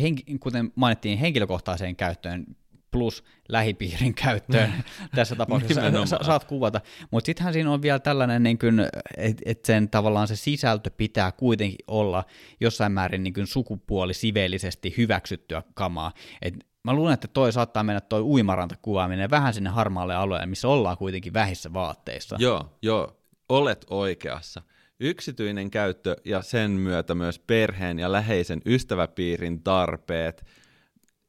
henki, 0.00 0.38
kuten 0.38 0.72
mainittiin, 0.74 1.18
henkilökohtaiseen 1.18 1.96
käyttöön 1.96 2.46
plus 2.90 3.24
lähipiirin 3.48 4.14
käyttöön 4.14 4.72
tässä 5.14 5.36
tapauksessa 5.36 6.06
sa- 6.06 6.24
saat 6.24 6.44
kuvata. 6.44 6.80
Mutta 7.10 7.26
sittenhän 7.26 7.52
siinä 7.52 7.70
on 7.70 7.82
vielä 7.82 7.98
tällainen, 7.98 8.42
niin 8.42 8.58
että 9.16 9.42
et 9.46 9.64
sen 9.64 9.90
tavallaan 9.90 10.28
se 10.28 10.36
sisältö 10.36 10.90
pitää 10.90 11.32
kuitenkin 11.32 11.84
olla 11.86 12.24
jossain 12.60 12.92
määrin 12.92 13.22
niin 13.22 13.46
sukupuolisiveellisesti 13.46 14.94
hyväksyttyä 14.96 15.62
kamaa. 15.74 16.12
Et 16.42 16.54
mä 16.84 16.92
luulen, 16.92 17.14
että 17.14 17.28
toi 17.28 17.52
saattaa 17.52 17.82
mennä 17.82 18.00
toi 18.00 18.20
uimarantakuvaaminen 18.20 19.30
vähän 19.30 19.54
sinne 19.54 19.70
harmaalle 19.70 20.14
alueelle, 20.14 20.46
missä 20.46 20.68
ollaan 20.68 20.96
kuitenkin 20.96 21.32
vähissä 21.32 21.72
vaatteissa. 21.72 22.36
Joo, 22.38 22.78
joo, 22.82 23.16
olet 23.48 23.86
oikeassa. 23.90 24.62
Yksityinen 25.00 25.70
käyttö 25.70 26.16
ja 26.24 26.42
sen 26.42 26.70
myötä 26.70 27.14
myös 27.14 27.38
perheen 27.38 27.98
ja 27.98 28.12
läheisen 28.12 28.60
ystäväpiirin 28.66 29.62
tarpeet, 29.62 30.44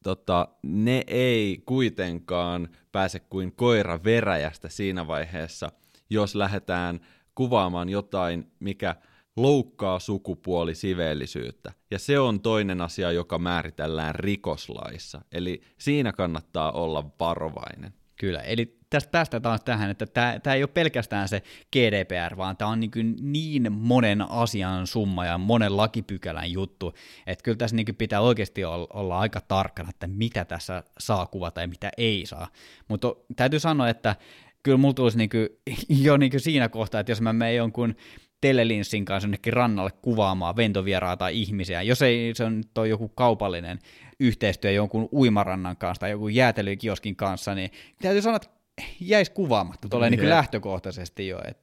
tota, 0.03 0.48
ne 0.63 1.03
ei 1.08 1.63
kuitenkaan 1.65 2.70
pääse 2.91 3.20
kuin 3.20 3.51
koira 3.51 4.03
veräjästä 4.03 4.70
siinä 4.70 5.08
vaiheessa, 5.08 5.72
jos 6.10 6.36
lähdetään 6.36 7.00
kuvaamaan 7.36 7.89
jotain, 7.89 8.51
mikä 8.60 8.96
loukkaa 9.36 10.00
sukupuolisiveellisyyttä. 10.00 11.74
Ja 11.91 12.00
se 12.00 12.20
on 12.20 12.41
toinen 12.41 12.81
asia, 12.81 13.12
joka 13.12 13.39
määritellään 13.39 14.15
rikoslaissa. 14.15 15.22
Eli 15.31 15.62
siinä 15.77 16.13
kannattaa 16.13 16.72
olla 16.72 17.10
varovainen. 17.20 17.93
Kyllä, 18.15 18.39
eli 18.39 18.81
tästä 18.92 19.12
päästään 19.12 19.42
taas 19.42 19.62
tähän, 19.62 19.90
että 19.90 20.06
tämä, 20.06 20.40
tämä 20.44 20.56
ei 20.56 20.64
ole 20.64 20.70
pelkästään 20.74 21.28
se 21.28 21.44
GDPR, 21.74 22.38
vaan 22.38 22.58
tämä 22.58 22.72
on 22.72 22.80
niin, 22.80 22.92
kuin 22.92 23.16
niin 23.22 23.72
monen 23.72 24.32
asian 24.32 24.88
summa 24.88 25.26
ja 25.26 25.38
monen 25.38 25.78
lakipykälän 25.78 26.52
juttu, 26.52 26.94
että 27.28 27.44
kyllä 27.44 27.58
tässä 27.58 27.76
niin 27.76 27.86
kuin 27.86 27.96
pitää 27.96 28.22
oikeasti 28.22 28.64
olla, 28.64 29.20
aika 29.20 29.42
tarkkana, 29.42 29.90
että 29.90 30.08
mitä 30.08 30.46
tässä 30.46 30.84
saa 31.00 31.26
kuvata 31.26 31.62
ja 31.62 31.68
mitä 31.68 31.92
ei 31.98 32.26
saa. 32.26 32.48
Mutta 32.88 33.16
täytyy 33.36 33.60
sanoa, 33.60 33.90
että 33.90 34.16
kyllä 34.64 34.78
mulla 34.78 34.94
tulisi 34.94 35.18
niin 35.18 35.30
kuin, 35.30 35.50
jo 36.06 36.18
niin 36.18 36.32
kuin 36.32 36.42
siinä 36.42 36.70
kohtaa, 36.70 37.02
että 37.02 37.12
jos 37.12 37.22
mä 37.22 37.34
menen 37.34 37.56
jonkun 37.56 37.96
telelinssin 38.42 39.06
kanssa 39.06 39.26
jonnekin 39.26 39.54
rannalle 39.54 39.92
kuvaamaan 40.02 40.56
ventovieraita 40.56 41.18
tai 41.18 41.42
ihmisiä, 41.42 41.82
jos 41.82 42.02
ei 42.02 42.32
se 42.36 42.44
on 42.44 42.64
on 42.78 42.90
joku 42.90 43.10
kaupallinen 43.10 43.80
yhteistyö 44.20 44.72
jonkun 44.72 45.10
uimarannan 45.12 45.78
kanssa 45.78 46.00
tai 46.00 46.12
joku 46.12 46.28
jäätelykioskin 46.28 47.16
kanssa, 47.16 47.56
niin 47.56 47.72
täytyy 48.02 48.22
sanoa, 48.22 48.36
että 48.36 48.61
jäisi 49.00 49.32
kuvaamatta 49.32 49.90
tulee 49.90 50.10
niin 50.10 50.30
lähtökohtaisesti 50.30 51.28
jo. 51.28 51.42
Et, 51.48 51.58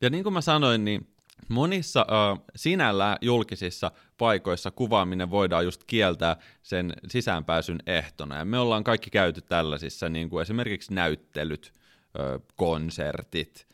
Ja 0.00 0.10
niin 0.10 0.22
kuin 0.22 0.32
mä 0.32 0.40
sanoin, 0.40 0.84
niin 0.84 1.08
monissa 1.48 2.00
äh, 2.00 2.44
sinällään 2.56 3.16
julkisissa 3.20 3.90
paikoissa 4.18 4.70
kuvaaminen 4.70 5.30
voidaan 5.30 5.64
just 5.64 5.84
kieltää 5.86 6.36
sen 6.62 6.92
sisäänpääsyn 7.08 7.78
ehtona. 7.86 8.38
Ja 8.38 8.44
me 8.44 8.58
ollaan 8.58 8.84
kaikki 8.84 9.10
käyty 9.10 9.40
tällaisissa, 9.40 10.08
niin 10.08 10.30
kuin 10.30 10.42
esimerkiksi 10.42 10.94
näyttelyt, 10.94 11.72
äh, 12.20 12.40
konsertit, 12.56 13.66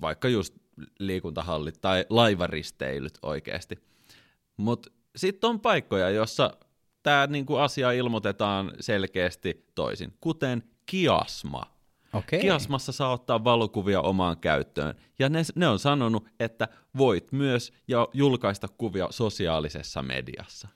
vaikka 0.00 0.28
just 0.28 0.54
liikuntahallit 0.98 1.80
tai 1.80 2.06
laivaristeilyt 2.10 3.18
oikeasti. 3.22 3.78
Mutta 4.56 4.90
sitten 5.16 5.50
on 5.50 5.60
paikkoja, 5.60 6.10
jossa 6.10 6.56
tämä 7.02 7.26
niinku 7.26 7.56
asia 7.56 7.92
ilmoitetaan 7.92 8.72
selkeästi 8.80 9.66
toisin, 9.74 10.12
kuten 10.20 10.62
kiasma. 10.86 11.71
Okei. 12.12 12.40
Kiasmassa 12.40 12.92
saa 12.92 13.12
ottaa 13.12 13.44
valokuvia 13.44 14.00
omaan 14.00 14.38
käyttöön, 14.38 14.94
ja 15.18 15.28
ne, 15.28 15.42
ne 15.54 15.68
on 15.68 15.78
sanonut, 15.78 16.28
että 16.40 16.68
voit 16.98 17.32
myös 17.32 17.72
ja 17.88 18.08
julkaista 18.12 18.68
kuvia 18.68 19.06
sosiaalisessa 19.10 20.02
mediassa. 20.02 20.68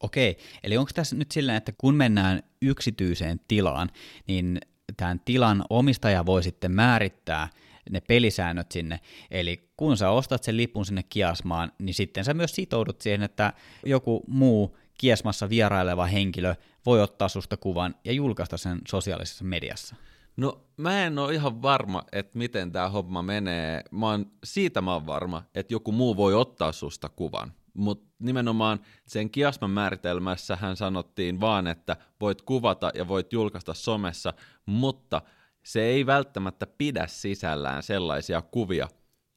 Okei, 0.00 0.38
eli 0.62 0.76
onko 0.76 0.90
tässä 0.94 1.16
nyt 1.16 1.32
silleen, 1.32 1.56
että 1.56 1.72
kun 1.78 1.94
mennään 1.94 2.42
yksityiseen 2.62 3.40
tilaan, 3.48 3.90
niin 4.26 4.60
tämän 4.96 5.20
tilan 5.24 5.64
omistaja 5.70 6.26
voi 6.26 6.42
sitten 6.42 6.72
määrittää 6.72 7.48
ne 7.90 8.00
pelisäännöt 8.00 8.72
sinne. 8.72 9.00
Eli 9.30 9.70
kun 9.76 9.96
sä 9.96 10.10
ostat 10.10 10.42
sen 10.42 10.56
lipun 10.56 10.86
sinne 10.86 11.02
kiasmaan, 11.02 11.72
niin 11.78 11.94
sitten 11.94 12.24
sä 12.24 12.34
myös 12.34 12.54
sitoudut 12.54 13.00
siihen, 13.00 13.22
että 13.22 13.52
joku 13.86 14.24
muu 14.28 14.76
kiesmassa 14.98 15.48
vieraileva 15.48 16.06
henkilö 16.06 16.54
voi 16.86 17.02
ottaa 17.02 17.28
susta 17.28 17.56
kuvan 17.56 17.94
ja 18.04 18.12
julkaista 18.12 18.56
sen 18.56 18.78
sosiaalisessa 18.88 19.44
mediassa. 19.44 19.96
No 20.36 20.66
mä 20.76 21.04
en 21.04 21.18
ole 21.18 21.34
ihan 21.34 21.62
varma, 21.62 22.02
että 22.12 22.38
miten 22.38 22.72
tämä 22.72 22.88
homma 22.88 23.22
menee. 23.22 23.82
Mä 23.90 24.06
oon, 24.06 24.26
siitä 24.44 24.80
mä 24.80 24.92
oon 24.92 25.06
varma, 25.06 25.42
että 25.54 25.74
joku 25.74 25.92
muu 25.92 26.16
voi 26.16 26.34
ottaa 26.34 26.72
susta 26.72 27.08
kuvan. 27.08 27.52
Mutta 27.74 28.14
nimenomaan 28.18 28.80
sen 29.06 29.30
kiasman 29.30 29.70
määritelmässä 29.70 30.56
hän 30.56 30.76
sanottiin 30.76 31.40
vaan, 31.40 31.66
että 31.66 31.96
voit 32.20 32.42
kuvata 32.42 32.90
ja 32.94 33.08
voit 33.08 33.32
julkaista 33.32 33.74
somessa, 33.74 34.34
mutta 34.66 35.22
se 35.64 35.82
ei 35.82 36.06
välttämättä 36.06 36.66
pidä 36.66 37.06
sisällään 37.06 37.82
sellaisia 37.82 38.42
kuvia, 38.42 38.88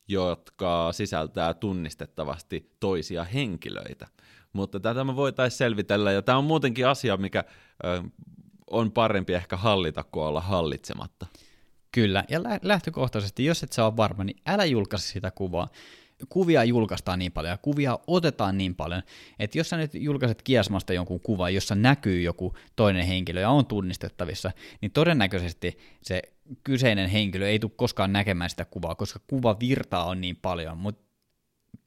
jotka 0.08 0.92
sisältää 0.92 1.54
tunnistettavasti 1.54 2.76
toisia 2.80 3.24
henkilöitä. 3.24 4.08
Mutta 4.54 4.80
tätä 4.80 5.04
me 5.04 5.16
voitaisiin 5.16 5.58
selvitellä, 5.58 6.12
ja 6.12 6.22
tämä 6.22 6.38
on 6.38 6.44
muutenkin 6.44 6.88
asia, 6.88 7.18
mikä 7.18 7.44
ö, 7.86 8.04
on 8.70 8.92
parempi 8.92 9.34
ehkä 9.34 9.58
hallita 9.58 10.04
kuin 10.04 10.24
olla 10.24 10.42
hallitsematta. 10.42 11.26
Kyllä, 11.92 12.24
ja 12.30 12.42
lähtökohtaisesti, 12.62 13.46
jos 13.46 13.64
et 13.64 13.74
saa 13.74 13.98
varma, 13.98 14.24
niin 14.24 14.38
älä 14.48 14.66
julkaise 14.66 15.08
sitä 15.08 15.32
kuvaa. 15.32 15.68
Kuvia 16.30 16.64
julkaistaan 16.64 17.20
niin 17.20 17.32
paljon 17.32 17.52
ja 17.52 17.58
kuvia 17.58 18.00
otetaan 18.08 18.58
niin 18.58 18.76
paljon, 18.76 19.04
että 19.40 19.58
jos 19.58 19.70
sä 19.70 19.78
nyt 19.78 19.92
julkaiset 19.94 20.42
kiasmasta 20.42 20.94
jonkun 20.94 21.20
kuvan, 21.20 21.54
jossa 21.54 21.76
näkyy 21.76 22.22
joku 22.22 22.54
toinen 22.76 23.06
henkilö 23.06 23.42
ja 23.42 23.50
on 23.50 23.66
tunnistettavissa, 23.66 24.52
niin 24.82 24.92
todennäköisesti 24.92 25.78
se 26.02 26.22
kyseinen 26.64 27.10
henkilö 27.10 27.50
ei 27.50 27.60
tule 27.60 27.72
koskaan 27.76 28.14
näkemään 28.14 28.50
sitä 28.50 28.66
kuvaa, 28.66 28.96
koska 28.96 29.20
kuvavirtaa 29.28 30.06
on 30.06 30.22
niin 30.22 30.36
paljon, 30.36 30.78
mutta 30.78 31.09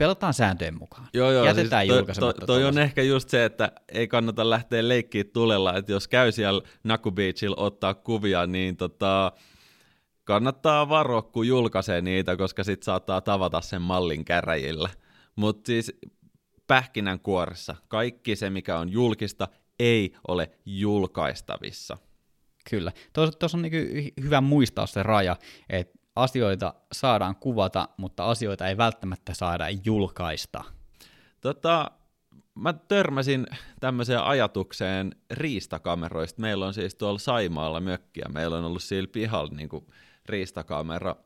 pelataan 0.02 0.34
sääntöjen 0.34 0.78
mukaan. 0.78 1.08
Joo, 1.14 1.30
joo, 1.30 1.44
Jätetään 1.44 1.86
siis 1.86 2.18
toi, 2.18 2.34
toi, 2.34 2.46
toi 2.46 2.64
on 2.64 2.78
ehkä 2.78 3.02
just 3.02 3.28
se, 3.28 3.44
että 3.44 3.72
ei 3.88 4.08
kannata 4.08 4.50
lähteä 4.50 4.88
leikkiä 4.88 5.24
tulella, 5.24 5.76
että 5.76 5.92
jos 5.92 6.08
käy 6.08 6.32
siellä 6.32 6.62
Naku 6.84 7.10
Beachilla 7.10 7.56
ottaa 7.58 7.94
kuvia, 7.94 8.46
niin 8.46 8.76
tota, 8.76 9.32
kannattaa 10.24 10.88
varoa, 10.88 11.22
kun 11.22 11.46
julkaisee 11.46 12.00
niitä, 12.00 12.36
koska 12.36 12.64
sit 12.64 12.82
saattaa 12.82 13.20
tavata 13.20 13.60
sen 13.60 13.82
mallin 13.82 14.24
käräjillä. 14.24 14.88
Mutta 15.36 15.66
siis 15.66 15.92
pähkinänkuoressa 16.66 17.76
kaikki 17.88 18.36
se, 18.36 18.50
mikä 18.50 18.78
on 18.78 18.92
julkista, 18.92 19.48
ei 19.78 20.12
ole 20.28 20.50
julkaistavissa. 20.66 21.98
Kyllä. 22.70 22.92
Tuossa 23.12 23.58
on 23.58 23.62
niin 23.62 24.12
hyvä 24.22 24.40
muistaa 24.40 24.86
se 24.86 25.02
raja, 25.02 25.36
että 25.70 25.98
asioita 26.16 26.74
saadaan 26.92 27.36
kuvata, 27.36 27.88
mutta 27.96 28.24
asioita 28.24 28.68
ei 28.68 28.76
välttämättä 28.76 29.34
saada 29.34 29.66
julkaista. 29.84 30.64
Tota, 31.40 31.90
mä 32.54 32.72
törmäsin 32.72 33.46
tämmöiseen 33.80 34.22
ajatukseen 34.22 35.14
riistakameroista. 35.30 36.40
Meillä 36.40 36.66
on 36.66 36.74
siis 36.74 36.94
tuolla 36.94 37.18
Saimaalla 37.18 37.80
mökkiä, 37.80 38.26
meillä 38.32 38.58
on 38.58 38.64
ollut 38.64 38.82
siellä 38.82 39.08
pihalla 39.12 39.54
niin 39.56 39.68
kuin 39.68 39.86
riistakamera 40.26 41.16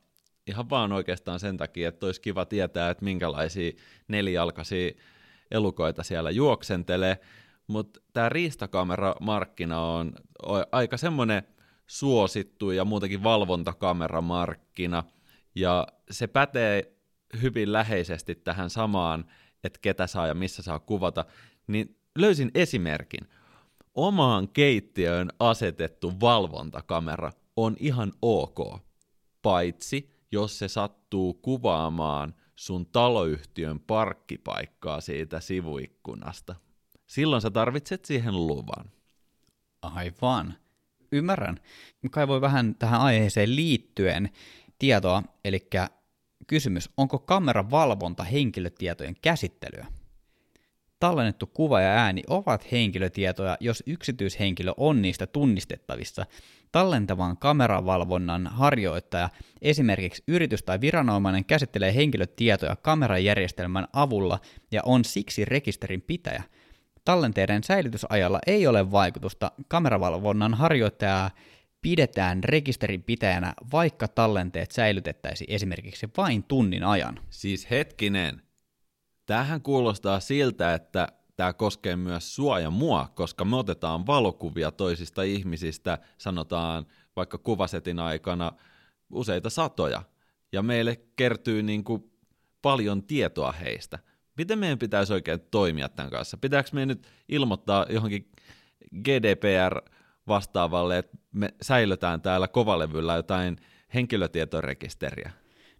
ihan 0.47 0.69
vaan 0.69 0.91
oikeastaan 0.91 1.39
sen 1.39 1.57
takia, 1.57 1.89
että 1.89 2.05
olisi 2.05 2.21
kiva 2.21 2.45
tietää, 2.45 2.89
että 2.89 3.03
minkälaisia 3.03 3.71
nelijalkaisia 4.07 4.91
elukoita 5.51 6.03
siellä 6.03 6.31
juoksentelee, 6.31 7.19
mutta 7.67 7.99
tämä 8.13 8.29
riistakameramarkkina 8.29 9.79
on 9.79 10.13
aika 10.71 10.97
semmoinen 10.97 11.43
suosittu 11.87 12.71
ja 12.71 12.85
muutenkin 12.85 13.23
valvontakameramarkkina, 13.23 15.03
ja 15.55 15.87
se 16.11 16.27
pätee 16.27 16.93
hyvin 17.41 17.73
läheisesti 17.73 18.35
tähän 18.35 18.69
samaan, 18.69 19.25
että 19.63 19.79
ketä 19.81 20.07
saa 20.07 20.27
ja 20.27 20.33
missä 20.33 20.63
saa 20.63 20.79
kuvata, 20.79 21.25
niin 21.67 21.99
löysin 22.17 22.51
esimerkin. 22.55 23.29
Omaan 23.95 24.49
keittiöön 24.49 25.29
asetettu 25.39 26.13
valvontakamera 26.19 27.31
on 27.55 27.75
ihan 27.79 28.13
ok, 28.21 28.81
paitsi 29.41 30.17
jos 30.31 30.59
se 30.59 30.67
sattuu 30.67 31.33
kuvaamaan 31.33 32.35
sun 32.55 32.85
taloyhtiön 32.85 33.79
parkkipaikkaa 33.79 35.01
siitä 35.01 35.39
sivuikkunasta. 35.39 36.55
Silloin 37.07 37.41
sä 37.41 37.51
tarvitset 37.51 38.05
siihen 38.05 38.47
luvan. 38.47 38.91
Aivan 39.81 40.55
ymmärrän. 41.11 41.59
Kaivoi 42.11 42.41
vähän 42.41 42.75
tähän 42.75 43.01
aiheeseen 43.01 43.55
liittyen 43.55 44.29
tietoa, 44.79 45.23
eli 45.45 45.67
kysymys, 46.47 46.89
onko 46.97 47.19
kameran 47.19 47.71
valvonta 47.71 48.23
henkilötietojen 48.23 49.15
käsittelyä? 49.21 49.87
Tallennettu 50.99 51.47
kuva 51.47 51.81
ja 51.81 51.89
ääni 51.89 52.23
ovat 52.27 52.71
henkilötietoja, 52.71 53.57
jos 53.59 53.83
yksityishenkilö 53.85 54.73
on 54.77 55.01
niistä 55.01 55.27
tunnistettavissa. 55.27 56.25
Tallentavan 56.71 57.37
kameravalvonnan 57.37 58.47
harjoittaja, 58.47 59.29
esimerkiksi 59.61 60.23
yritys 60.27 60.63
tai 60.63 60.81
viranomainen, 60.81 61.45
käsittelee 61.45 61.95
henkilötietoja 61.95 62.75
kamerajärjestelmän 62.75 63.87
avulla 63.93 64.39
ja 64.71 64.81
on 64.85 65.05
siksi 65.05 65.45
rekisterin 65.45 66.01
pitäjä– 66.01 66.43
Tallenteiden 67.07 67.63
säilytysajalla 67.63 68.39
ei 68.47 68.67
ole 68.67 68.91
vaikutusta. 68.91 69.51
Kameravalvonnan 69.67 70.53
harjoittajaa 70.53 71.31
pidetään 71.81 72.43
rekisterinpitäjänä, 72.43 73.53
vaikka 73.71 74.07
tallenteet 74.07 74.71
säilytettäisiin 74.71 75.51
esimerkiksi 75.51 76.09
vain 76.17 76.43
tunnin 76.43 76.83
ajan. 76.83 77.19
Siis 77.29 77.69
hetkinen. 77.69 78.41
Tähän 79.25 79.61
kuulostaa 79.61 80.19
siltä, 80.19 80.73
että 80.73 81.07
tämä 81.35 81.53
koskee 81.53 81.95
myös 81.95 82.35
sua 82.35 82.59
ja 82.59 82.69
mua, 82.69 83.11
koska 83.15 83.45
me 83.45 83.55
otetaan 83.55 84.07
valokuvia 84.07 84.71
toisista 84.71 85.23
ihmisistä, 85.23 85.97
sanotaan 86.17 86.85
vaikka 87.15 87.37
kuvasetin 87.37 87.99
aikana 87.99 88.51
useita 89.11 89.49
satoja, 89.49 90.01
ja 90.51 90.61
meille 90.61 91.01
kertyy 91.15 91.63
niin 91.63 91.83
kuin 91.83 92.11
paljon 92.61 93.03
tietoa 93.03 93.51
heistä 93.51 93.99
miten 94.37 94.59
meidän 94.59 94.79
pitäisi 94.79 95.13
oikein 95.13 95.39
toimia 95.51 95.89
tämän 95.89 96.11
kanssa? 96.11 96.37
Pitääkö 96.37 96.69
meidän 96.73 96.87
nyt 96.87 97.07
ilmoittaa 97.29 97.85
johonkin 97.89 98.31
GDPR-vastaavalle, 99.03 100.97
että 100.97 101.17
me 101.31 101.53
säilytään 101.61 102.21
täällä 102.21 102.47
kovalevyllä 102.47 103.15
jotain 103.15 103.57
henkilötietorekisteriä? 103.93 105.31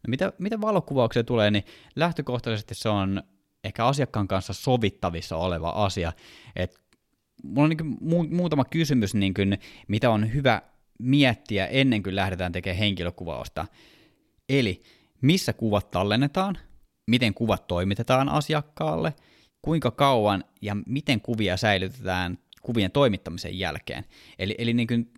No 0.07 0.09
mitä, 0.09 0.33
mitä 0.37 0.61
valokuvaukseen 0.61 1.25
tulee, 1.25 1.51
niin 1.51 1.63
lähtökohtaisesti 1.95 2.75
se 2.75 2.89
on 2.89 3.23
ehkä 3.63 3.85
asiakkaan 3.85 4.27
kanssa 4.27 4.53
sovittavissa 4.53 5.37
oleva 5.37 5.69
asia. 5.69 6.13
Et 6.55 6.79
mulla 7.43 7.63
on 7.63 7.69
niin 7.69 7.97
mu- 7.97 8.35
muutama 8.35 8.65
kysymys, 8.65 9.15
niin 9.15 9.33
kuin, 9.33 9.59
mitä 9.87 10.09
on 10.09 10.33
hyvä 10.33 10.61
miettiä 10.99 11.65
ennen 11.65 12.03
kuin 12.03 12.15
lähdetään 12.15 12.51
tekemään 12.51 12.77
henkilökuvausta. 12.77 13.65
Eli 14.49 14.81
missä 15.21 15.53
kuvat 15.53 15.91
tallennetaan, 15.91 16.57
miten 17.07 17.33
kuvat 17.33 17.67
toimitetaan 17.67 18.29
asiakkaalle, 18.29 19.13
kuinka 19.61 19.91
kauan 19.91 20.43
ja 20.61 20.77
miten 20.85 21.21
kuvia 21.21 21.57
säilytetään 21.57 22.37
kuvien 22.61 22.91
toimittamisen 22.91 23.59
jälkeen. 23.59 24.05
Eli, 24.39 24.55
eli 24.57 24.73
niin 24.73 24.87
kuin, 24.87 25.11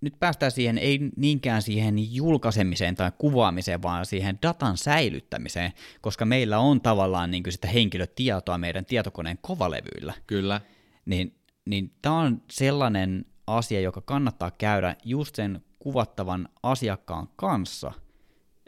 nyt 0.00 0.14
päästään 0.20 0.52
siihen, 0.52 0.78
ei 0.78 1.00
niinkään 1.16 1.62
siihen 1.62 2.14
julkaisemiseen 2.14 2.94
tai 2.94 3.12
kuvaamiseen, 3.18 3.82
vaan 3.82 4.06
siihen 4.06 4.38
datan 4.42 4.76
säilyttämiseen, 4.76 5.72
koska 6.00 6.24
meillä 6.24 6.58
on 6.58 6.80
tavallaan 6.80 7.30
niin 7.30 7.42
kuin 7.42 7.52
sitä 7.52 7.68
henkilötietoa 7.68 8.58
meidän 8.58 8.84
tietokoneen 8.84 9.38
kovalevyillä. 9.40 10.14
Kyllä. 10.26 10.60
Niin, 11.06 11.38
niin 11.64 11.92
tämä 12.02 12.18
on 12.18 12.42
sellainen 12.50 13.24
asia, 13.46 13.80
joka 13.80 14.00
kannattaa 14.00 14.50
käydä 14.50 14.96
just 15.04 15.34
sen 15.34 15.60
kuvattavan 15.78 16.48
asiakkaan 16.62 17.28
kanssa. 17.36 17.92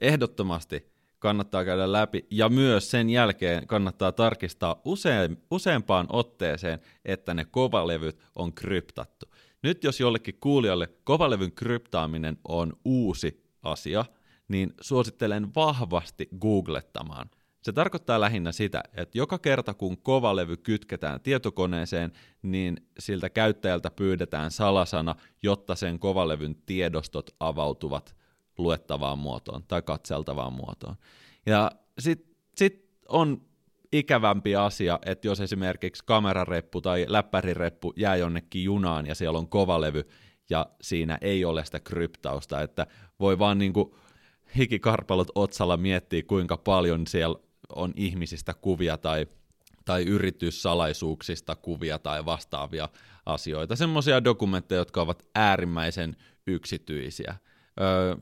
Ehdottomasti 0.00 0.92
kannattaa 1.18 1.64
käydä 1.64 1.92
läpi, 1.92 2.26
ja 2.30 2.48
myös 2.48 2.90
sen 2.90 3.10
jälkeen 3.10 3.66
kannattaa 3.66 4.12
tarkistaa 4.12 4.80
useen, 4.84 5.38
useampaan 5.50 6.06
otteeseen, 6.08 6.78
että 7.04 7.34
ne 7.34 7.44
kovalevyt 7.44 8.18
on 8.34 8.52
kryptattu. 8.52 9.26
Nyt 9.62 9.84
jos 9.84 10.00
jollekin 10.00 10.38
kuulijalle 10.40 10.88
kovalevyn 11.04 11.52
kryptaaminen 11.52 12.38
on 12.48 12.72
uusi 12.84 13.44
asia, 13.62 14.04
niin 14.48 14.74
suosittelen 14.80 15.54
vahvasti 15.54 16.28
googlettamaan. 16.40 17.30
Se 17.62 17.72
tarkoittaa 17.72 18.20
lähinnä 18.20 18.52
sitä, 18.52 18.82
että 18.94 19.18
joka 19.18 19.38
kerta 19.38 19.74
kun 19.74 19.98
kovalevy 19.98 20.56
kytketään 20.56 21.20
tietokoneeseen, 21.20 22.12
niin 22.42 22.76
siltä 22.98 23.30
käyttäjältä 23.30 23.90
pyydetään 23.90 24.50
salasana, 24.50 25.14
jotta 25.42 25.74
sen 25.74 25.98
kovalevyn 25.98 26.56
tiedostot 26.66 27.30
avautuvat 27.40 28.17
luettavaan 28.58 29.18
muotoon 29.18 29.62
tai 29.68 29.82
katseltavaan 29.82 30.52
muotoon. 30.52 30.96
Ja 31.46 31.70
sitten 31.98 32.36
sit 32.56 32.88
on 33.08 33.42
ikävämpi 33.92 34.56
asia, 34.56 34.98
että 35.06 35.26
jos 35.26 35.40
esimerkiksi 35.40 36.04
kamerareppu 36.06 36.80
tai 36.80 37.04
läppärireppu 37.08 37.92
jää 37.96 38.16
jonnekin 38.16 38.64
junaan 38.64 39.06
ja 39.06 39.14
siellä 39.14 39.38
on 39.38 39.48
kovalevy 39.48 40.08
ja 40.50 40.66
siinä 40.80 41.18
ei 41.20 41.44
ole 41.44 41.64
sitä 41.64 41.80
kryptausta, 41.80 42.62
että 42.62 42.86
voi 43.20 43.38
vaan 43.38 43.58
niinku 43.58 43.96
hikikarpalot 44.56 45.28
otsalla 45.34 45.76
miettii, 45.76 46.22
kuinka 46.22 46.56
paljon 46.56 47.06
siellä 47.06 47.38
on 47.76 47.92
ihmisistä 47.96 48.54
kuvia 48.54 48.98
tai, 48.98 49.26
tai 49.84 50.02
yrityssalaisuuksista 50.02 51.56
kuvia 51.56 51.98
tai 51.98 52.24
vastaavia 52.24 52.88
asioita. 53.26 53.76
Semmoisia 53.76 54.24
dokumentteja, 54.24 54.78
jotka 54.78 55.02
ovat 55.02 55.22
äärimmäisen 55.34 56.16
yksityisiä. 56.46 57.34
Öö, 57.80 58.16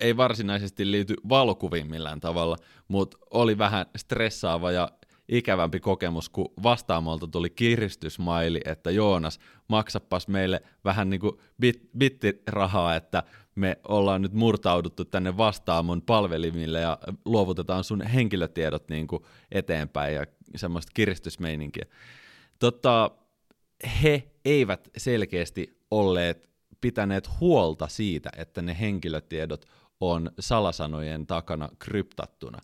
ei 0.00 0.16
varsinaisesti 0.16 0.90
liity 0.90 1.14
valokuviin 1.28 1.90
millään 1.90 2.20
tavalla, 2.20 2.56
mutta 2.88 3.18
oli 3.30 3.58
vähän 3.58 3.86
stressaava 3.96 4.72
ja 4.72 4.90
ikävämpi 5.28 5.80
kokemus, 5.80 6.28
kun 6.28 6.52
vastaamolta 6.62 7.26
tuli 7.26 7.50
kiristysmaili, 7.50 8.60
että 8.64 8.90
Joonas, 8.90 9.38
maksapas 9.68 10.28
meille 10.28 10.62
vähän 10.84 11.10
niin 11.10 11.20
kuin 11.20 11.32
bit, 11.60 11.88
bittirahaa, 11.98 12.96
että 12.96 13.22
me 13.54 13.76
ollaan 13.88 14.22
nyt 14.22 14.32
murtauduttu 14.32 15.04
tänne 15.04 15.36
vastaamon 15.36 16.02
palvelimille 16.02 16.80
ja 16.80 16.98
luovutetaan 17.24 17.84
sun 17.84 18.02
henkilötiedot 18.02 18.88
niin 18.88 19.06
kuin 19.06 19.22
eteenpäin 19.52 20.14
ja 20.14 20.26
semmoista 20.56 20.92
kiristysmeininkiä. 20.94 21.84
Tota, 22.58 23.10
he 24.02 24.30
eivät 24.44 24.88
selkeästi 24.96 25.80
olleet 25.90 26.50
pitäneet 26.80 27.40
huolta 27.40 27.88
siitä, 27.88 28.30
että 28.36 28.62
ne 28.62 28.76
henkilötiedot 28.80 29.66
on 30.00 30.30
salasanojen 30.38 31.26
takana 31.26 31.68
kryptattuna. 31.78 32.58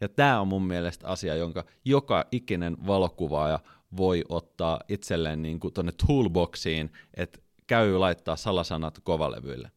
Ja 0.00 0.08
tämä 0.08 0.40
on 0.40 0.48
mun 0.48 0.62
mielestä 0.66 1.08
asia, 1.08 1.34
jonka 1.34 1.64
joka 1.84 2.24
ikinen 2.32 2.76
valokuvaaja 2.86 3.60
voi 3.96 4.24
ottaa 4.28 4.80
itselleen 4.88 5.42
niin 5.42 5.60
kuin 5.60 5.74
tuonne 5.74 5.92
toolboxiin, 6.06 6.92
että 7.14 7.38
käy 7.66 7.96
laittaa 7.96 8.36
salasanat 8.36 8.98
kovalevyille. 9.02 9.70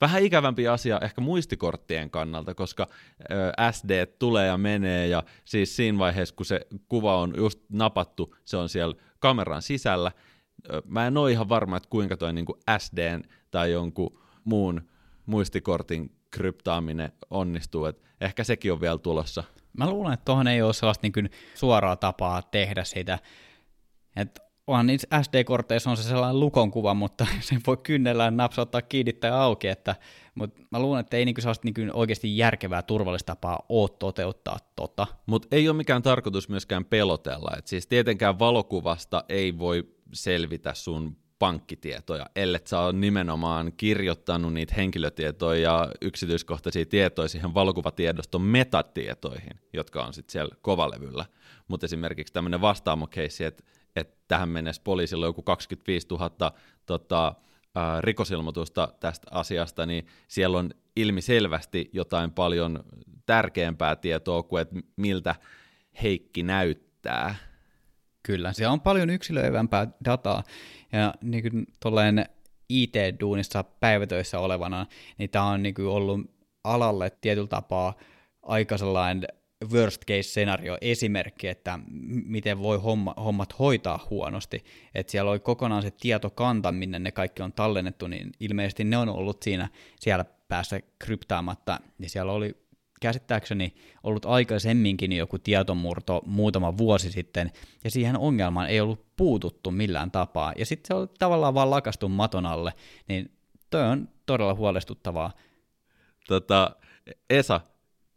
Vähän 0.00 0.22
ikävämpi 0.22 0.68
asia 0.68 1.00
ehkä 1.02 1.20
muistikorttien 1.20 2.10
kannalta, 2.10 2.54
koska 2.54 2.86
SD 3.72 4.06
tulee 4.06 4.46
ja 4.46 4.58
menee, 4.58 5.08
ja 5.08 5.22
siis 5.44 5.76
siinä 5.76 5.98
vaiheessa, 5.98 6.34
kun 6.34 6.46
se 6.46 6.66
kuva 6.88 7.20
on 7.20 7.34
just 7.36 7.60
napattu, 7.68 8.34
se 8.44 8.56
on 8.56 8.68
siellä 8.68 8.94
kameran 9.18 9.62
sisällä. 9.62 10.12
Mä 10.84 11.06
en 11.06 11.16
ole 11.16 11.32
ihan 11.32 11.48
varma, 11.48 11.76
että 11.76 11.88
kuinka 11.88 12.16
toi 12.16 12.32
niin 12.32 12.46
SD 12.78 13.20
tai 13.50 13.72
jonkun 13.72 14.18
muun 14.44 14.82
muistikortin 15.26 16.19
kryptaaminen 16.30 17.12
onnistuu, 17.30 17.84
että 17.84 18.08
ehkä 18.20 18.44
sekin 18.44 18.72
on 18.72 18.80
vielä 18.80 18.98
tulossa. 18.98 19.44
Mä 19.78 19.90
luulen, 19.90 20.12
että 20.12 20.24
tuohon 20.24 20.48
ei 20.48 20.62
ole 20.62 20.72
sellaista 20.72 21.06
niin 21.06 21.30
suoraa 21.54 21.96
tapaa 21.96 22.42
tehdä 22.42 22.84
sitä, 22.84 23.18
että 24.16 24.50
onhan 24.66 24.86
niissä 24.86 25.22
SD-korteissa 25.22 25.90
on 25.90 25.96
se 25.96 26.02
sellainen 26.02 26.40
lukon 26.40 26.70
kuva, 26.70 26.94
mutta 26.94 27.26
sen 27.40 27.60
voi 27.66 27.76
kynnellään 27.76 28.36
napsauttaa 28.36 28.82
kiinni 28.82 29.12
tai 29.12 29.30
auki, 29.30 29.68
että, 29.68 29.96
mutta 30.34 30.62
mä 30.70 30.80
luulen, 30.80 31.00
että 31.00 31.16
ei 31.16 31.24
niinku 31.24 31.40
sellaista 31.40 31.64
niinku 31.64 31.80
oikeasti 31.92 32.36
järkevää 32.36 32.82
turvallista 32.82 33.26
tapaa 33.26 33.66
ole 33.68 33.90
toteuttaa 33.98 34.58
tota. 34.76 35.06
Mutta 35.26 35.48
ei 35.50 35.68
ole 35.68 35.76
mikään 35.76 36.02
tarkoitus 36.02 36.48
myöskään 36.48 36.84
pelotella, 36.84 37.50
että 37.58 37.68
siis 37.68 37.86
tietenkään 37.86 38.38
valokuvasta 38.38 39.24
ei 39.28 39.58
voi 39.58 39.94
selvitä 40.12 40.74
sun 40.74 41.16
pankkitietoja, 41.40 42.26
ellei 42.36 42.60
sä 42.64 42.80
ole 42.80 42.92
nimenomaan 42.92 43.72
kirjoittanut 43.76 44.52
niitä 44.52 44.74
henkilötietoja 44.76 45.60
ja 45.60 45.92
yksityiskohtaisia 46.00 46.86
tietoja 46.86 47.28
siihen 47.28 47.54
valokuvatiedoston 47.54 48.42
metatietoihin, 48.42 49.60
jotka 49.72 50.04
on 50.04 50.14
sitten 50.14 50.32
siellä 50.32 50.54
kovalevyllä. 50.62 51.24
Mutta 51.68 51.86
esimerkiksi 51.86 52.32
tämmöinen 52.32 52.60
vastaamokeissi, 52.60 53.44
että 53.44 53.64
että 53.96 54.16
tähän 54.28 54.48
mennessä 54.48 54.82
poliisilla 54.84 55.26
on 55.26 55.28
joku 55.28 55.42
25 55.42 56.06
000 56.10 56.52
tota, 56.86 57.34
ää, 57.74 58.00
rikosilmoitusta 58.00 58.88
tästä 59.00 59.26
asiasta, 59.30 59.86
niin 59.86 60.06
siellä 60.28 60.58
on 60.58 60.70
ilmiselvästi 60.96 61.90
jotain 61.92 62.30
paljon 62.30 62.84
tärkeämpää 63.26 63.96
tietoa 63.96 64.42
kuin, 64.42 64.62
että 64.62 64.76
miltä 64.96 65.34
Heikki 66.02 66.42
näyttää. 66.42 67.34
Kyllä, 68.22 68.52
se 68.52 68.68
on 68.68 68.80
paljon 68.80 69.10
yksilöivämpää 69.10 69.86
dataa, 70.04 70.42
ja 70.92 71.14
niin 71.22 71.50
kuin 71.50 71.66
tolleen 71.80 72.26
IT-duunissa 72.68 73.64
päivätöissä 73.64 74.38
olevana, 74.38 74.86
niin 75.18 75.30
tämä 75.30 75.44
on 75.44 75.62
niin 75.62 75.74
kuin 75.74 75.88
ollut 75.88 76.20
alalle 76.64 77.10
tietyllä 77.20 77.48
tapaa 77.48 77.94
aika 78.42 78.78
sellainen 78.78 79.28
worst 79.72 80.04
case 80.04 80.22
scenario 80.22 80.78
esimerkki, 80.80 81.48
että 81.48 81.78
miten 82.26 82.58
voi 82.58 82.78
homma, 82.78 83.14
hommat 83.16 83.58
hoitaa 83.58 84.06
huonosti. 84.10 84.64
Että 84.94 85.10
siellä 85.10 85.30
oli 85.30 85.40
kokonaan 85.40 85.82
se 85.82 85.90
tietokanta, 85.90 86.72
minne 86.72 86.98
ne 86.98 87.12
kaikki 87.12 87.42
on 87.42 87.52
tallennettu, 87.52 88.06
niin 88.06 88.32
ilmeisesti 88.40 88.84
ne 88.84 88.96
on 88.96 89.08
ollut 89.08 89.42
siinä 89.42 89.68
siellä 90.00 90.24
päässä 90.48 90.80
kryptaamatta, 90.98 91.80
niin 91.98 92.10
siellä 92.10 92.32
oli 92.32 92.56
käsittääkseni 93.00 93.74
ollut 94.02 94.26
aikaisemminkin 94.26 95.12
joku 95.12 95.38
tietomurto 95.38 96.22
muutama 96.26 96.78
vuosi 96.78 97.12
sitten, 97.12 97.52
ja 97.84 97.90
siihen 97.90 98.18
ongelmaan 98.18 98.68
ei 98.68 98.80
ollut 98.80 99.06
puututtu 99.16 99.70
millään 99.70 100.10
tapaa, 100.10 100.52
ja 100.56 100.66
sitten 100.66 100.88
se 100.88 100.94
oli 100.94 101.06
tavallaan 101.18 101.54
vaan 101.54 101.70
lakastu 101.70 102.08
maton 102.08 102.46
alle, 102.46 102.72
niin 103.08 103.30
toi 103.70 103.82
on 103.82 104.08
todella 104.26 104.54
huolestuttavaa. 104.54 105.32
Tota, 106.28 106.76
Esa, 107.30 107.60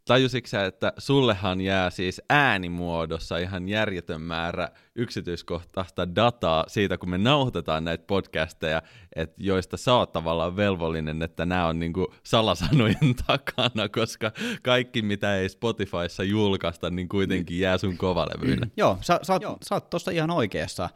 Tajusitko 0.04 0.48
sä, 0.48 0.64
että 0.64 0.92
sullehan 0.98 1.60
jää 1.60 1.90
siis 1.90 2.22
äänimuodossa 2.30 3.38
ihan 3.38 3.68
järjetön 3.68 4.20
määrä 4.20 4.68
yksityiskohtaista 4.94 6.14
dataa 6.14 6.64
siitä, 6.68 6.98
kun 6.98 7.10
me 7.10 7.18
nauhoitetaan 7.18 7.84
näitä 7.84 8.04
podcasteja, 8.06 8.82
että 9.16 9.36
joista 9.38 9.76
sä 9.76 9.94
oot 9.94 10.12
tavallaan 10.12 10.56
velvollinen, 10.56 11.22
että 11.22 11.46
nämä 11.46 11.66
on 11.66 11.78
niinku 11.78 12.14
salasanojen 12.24 13.14
takana, 13.26 13.88
koska 13.88 14.32
kaikki, 14.62 15.02
mitä 15.02 15.36
ei 15.36 15.48
Spotifyssa 15.48 16.22
julkaista, 16.24 16.90
niin 16.90 17.08
kuitenkin 17.08 17.60
jää 17.60 17.78
sun 17.78 17.96
kovalevyynä. 17.96 18.66
Mm. 18.66 18.72
Joo, 18.76 18.98
sä, 19.00 19.20
sä, 19.22 19.32
oot, 19.32 19.42
sä 19.62 19.74
oot 19.74 19.90
tosta 19.90 20.10
ihan 20.10 20.30
oikeassa. 20.30 20.90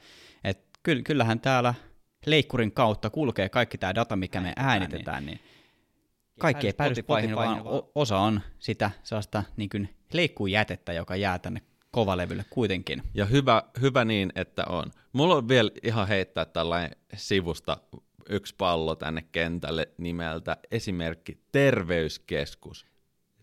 Et 0.45 0.69
kyllähän 0.83 1.41
täällä 1.41 1.75
leikkurin 2.27 2.73
kautta 2.73 3.11
kulkee 3.11 3.49
kaikki 3.49 3.79
tämä 3.79 3.95
data, 3.95 4.17
mikä 4.17 4.41
me 4.41 4.53
äänitetään, 4.57 5.27
niin 5.27 5.41
kaikki 6.39 6.67
ei 6.67 6.73
päädy 6.73 6.95
Spotifyhin, 6.95 7.37
vaan 7.37 7.63
osa 7.95 8.19
on 8.19 8.41
sitä 8.59 8.91
sellaista 9.03 9.45
niin 9.57 9.69
kuin 9.69 9.95
leikkujätettä, 10.13 10.93
joka 10.93 11.17
jää 11.17 11.39
tänne 11.39 11.63
kovalevylle 11.91 12.45
kuitenkin. 12.51 13.03
Ja 13.15 13.25
hyvä, 13.25 13.63
hyvä 13.81 14.05
niin, 14.05 14.33
että 14.35 14.65
on. 14.69 14.91
Mulla 15.13 15.35
on 15.35 15.49
vielä 15.49 15.71
ihan 15.83 16.09
heittää 16.09 16.45
tällainen 16.45 16.91
sivusta 17.15 17.77
yksi 18.29 18.55
pallo 18.59 18.95
tänne 18.95 19.23
kentälle 19.33 19.89
nimeltä 19.99 20.57
esimerkki 20.71 21.39
Terveyskeskus. 21.53 22.87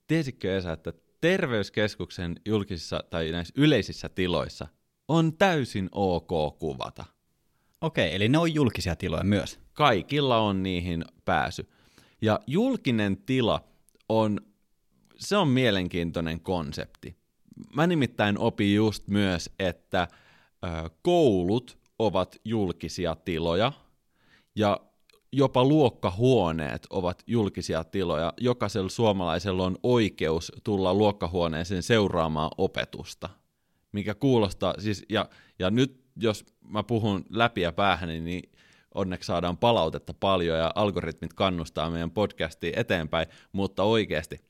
Tiesitkö 0.07 0.57
Esa, 0.57 0.71
että 0.71 0.93
terveyskeskuksen 1.21 2.35
julkisissa 2.45 3.03
tai 3.09 3.31
näissä 3.31 3.53
yleisissä 3.57 4.09
tiloissa 4.09 4.67
on 5.07 5.37
täysin 5.37 5.89
ok 5.91 6.59
kuvata? 6.59 7.05
Okei, 7.81 8.15
eli 8.15 8.29
ne 8.29 8.37
on 8.37 8.53
julkisia 8.53 8.95
tiloja 8.95 9.23
myös. 9.23 9.59
Kaikilla 9.73 10.37
on 10.37 10.63
niihin 10.63 11.05
pääsy. 11.25 11.69
Ja 12.25 12.39
julkinen 12.47 13.17
tila 13.17 13.63
on, 14.09 14.39
se 15.17 15.37
on 15.37 15.47
mielenkiintoinen 15.47 16.39
konsepti. 16.39 17.15
Mä 17.75 17.87
nimittäin 17.87 18.37
opin 18.37 18.75
just 18.75 19.07
myös, 19.07 19.49
että 19.59 20.07
ö, 20.63 20.89
koulut 21.01 21.77
ovat 21.99 22.35
julkisia 22.45 23.15
tiloja 23.15 23.71
ja 24.55 24.79
jopa 25.31 25.63
luokkahuoneet 25.63 26.87
ovat 26.89 27.23
julkisia 27.27 27.83
tiloja. 27.83 28.33
Jokaisella 28.37 28.89
suomalaisella 28.89 29.65
on 29.65 29.77
oikeus 29.83 30.51
tulla 30.63 30.93
luokkahuoneeseen 30.93 31.83
seuraamaan 31.83 32.51
opetusta, 32.57 33.29
mikä 33.91 34.15
kuulostaa 34.15 34.73
siis, 34.79 35.05
ja, 35.09 35.29
ja 35.59 35.69
nyt 35.69 36.01
jos 36.15 36.45
mä 36.67 36.83
puhun 36.83 37.25
läpi 37.29 37.61
ja 37.61 37.71
päähän, 37.71 38.09
niin 38.09 38.49
onneksi 38.95 39.27
saadaan 39.27 39.57
palautetta 39.57 40.13
paljon 40.13 40.57
ja 40.57 40.71
algoritmit 40.75 41.33
kannustaa 41.33 41.89
meidän 41.89 42.11
podcastia 42.11 42.79
eteenpäin, 42.79 43.27
mutta 43.51 43.83
oikeasti 43.83 44.41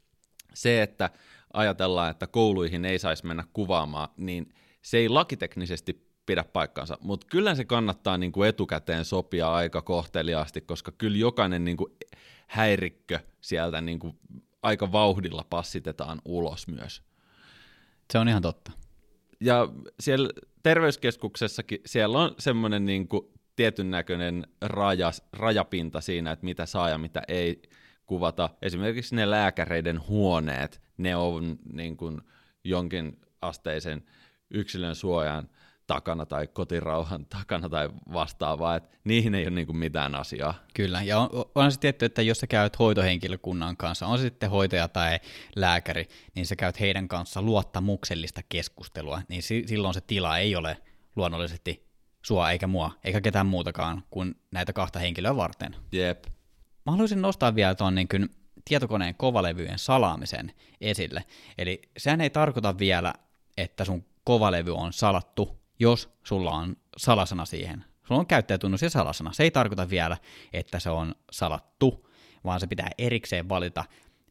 se, 0.54 0.82
että 0.82 1.10
ajatellaan, 1.54 2.12
että 2.12 2.28
kouluihin 2.28 2.86
ei 2.86 3.00
saisi 3.00 3.26
mennä 3.26 3.44
kuvaamaan, 3.54 4.10
niin 4.18 4.54
se 4.82 4.98
ei 4.98 5.10
lakiteknisesti 5.10 6.06
pidä 6.26 6.44
paikkansa, 6.44 6.98
mutta 7.02 7.28
kyllä 7.30 7.56
se 7.56 7.66
kannattaa 7.66 8.18
niin 8.18 8.32
kuin 8.32 8.50
etukäteen 8.50 9.06
sopia 9.06 9.54
aika 9.54 9.82
kohteliaasti, 9.82 10.62
koska 10.62 10.92
kyllä 10.92 11.18
jokainen 11.18 11.66
niin 11.66 11.78
kuin 11.78 11.94
häirikkö 12.48 13.20
sieltä 13.42 13.82
niin 13.82 14.00
kuin 14.00 14.20
aika 14.64 14.92
vauhdilla 14.92 15.46
passitetaan 15.50 16.22
ulos 16.26 16.68
myös. 16.68 17.02
Se 18.12 18.20
on 18.20 18.28
ihan 18.28 18.42
totta. 18.42 18.72
Ja 19.40 19.70
siellä 20.00 20.30
terveyskeskuksessakin, 20.64 21.82
siellä 21.86 22.20
on 22.20 22.36
semmoinen 22.40 22.86
niin 22.86 23.08
kuin 23.08 23.28
tietyn 23.56 23.92
näköinen 23.92 24.48
raja, 24.62 25.12
rajapinta 25.34 26.02
siinä, 26.02 26.32
että 26.32 26.46
mitä 26.46 26.66
saa 26.66 26.90
ja 26.90 26.98
mitä 26.98 27.22
ei 27.28 27.62
kuvata. 28.06 28.50
Esimerkiksi 28.62 29.16
ne 29.16 29.30
lääkäreiden 29.30 30.08
huoneet, 30.08 30.82
ne 30.98 31.16
on 31.16 31.58
niin 31.74 31.98
kuin 31.98 32.22
jonkin 32.64 33.20
asteisen 33.42 34.04
yksilön 34.52 34.96
suojan 34.96 35.50
takana 35.88 36.26
tai 36.26 36.48
kotirauhan 36.48 37.26
takana 37.26 37.70
tai 37.70 37.90
vastaavaa, 38.14 38.76
että 38.76 38.98
niihin 39.04 39.36
ei 39.36 39.44
ole 39.44 39.56
niin 39.56 39.66
kuin 39.66 39.78
mitään 39.78 40.16
asiaa. 40.16 40.54
Kyllä, 40.74 41.02
ja 41.02 41.20
on, 41.20 41.30
on 41.56 41.72
se 41.72 41.80
tietty, 41.80 42.06
että 42.06 42.22
jos 42.22 42.40
sä 42.40 42.48
käyt 42.48 42.80
hoitohenkilökunnan 42.80 43.78
kanssa, 43.78 44.08
on 44.08 44.18
se 44.18 44.22
sitten 44.22 44.50
hoitaja 44.50 44.88
tai 44.88 45.20
lääkäri, 45.56 46.08
niin 46.36 46.46
sä 46.46 46.56
käyt 46.56 46.80
heidän 46.80 47.08
kanssa 47.08 47.42
luottamuksellista 47.42 48.42
keskustelua, 48.50 49.22
niin 49.28 49.44
si- 49.44 49.64
silloin 49.68 49.94
se 49.94 50.02
tila 50.02 50.38
ei 50.38 50.56
ole 50.56 50.78
luonnollisesti 51.16 51.85
sua 52.26 52.52
eikä 52.52 52.68
mua, 52.68 52.92
eikä 53.04 53.22
ketään 53.22 53.46
muutakaan 53.46 54.04
kuin 54.10 54.36
näitä 54.52 54.74
kahta 54.74 55.00
henkilöä 55.00 55.36
varten. 55.36 55.76
Jep. 55.92 56.26
Mä 56.86 56.92
haluaisin 56.92 57.22
nostaa 57.22 57.56
vielä 57.56 57.76
tuon 57.76 57.96
niin 57.96 58.08
kuin 58.08 58.30
tietokoneen 58.66 59.16
kovalevyjen 59.16 59.80
salaamisen 59.80 60.54
esille. 60.82 61.24
Eli 61.58 61.82
sehän 61.98 62.22
ei 62.22 62.30
tarkoita 62.30 62.78
vielä, 62.78 63.14
että 63.58 63.86
sun 63.86 64.06
kovalevy 64.24 64.76
on 64.76 64.94
salattu, 64.94 65.60
jos 65.80 66.10
sulla 66.24 66.52
on 66.52 66.76
salasana 66.98 67.46
siihen. 67.46 67.86
Sulla 68.08 68.20
on 68.20 68.28
käyttäjätunnus 68.28 68.82
ja 68.82 68.90
salasana. 68.90 69.34
Se 69.34 69.44
ei 69.44 69.52
tarkoita 69.52 69.90
vielä, 69.90 70.18
että 70.54 70.80
se 70.80 70.90
on 70.90 71.16
salattu, 71.32 72.10
vaan 72.46 72.60
se 72.60 72.68
pitää 72.68 72.90
erikseen 72.98 73.50
valita. 73.50 73.84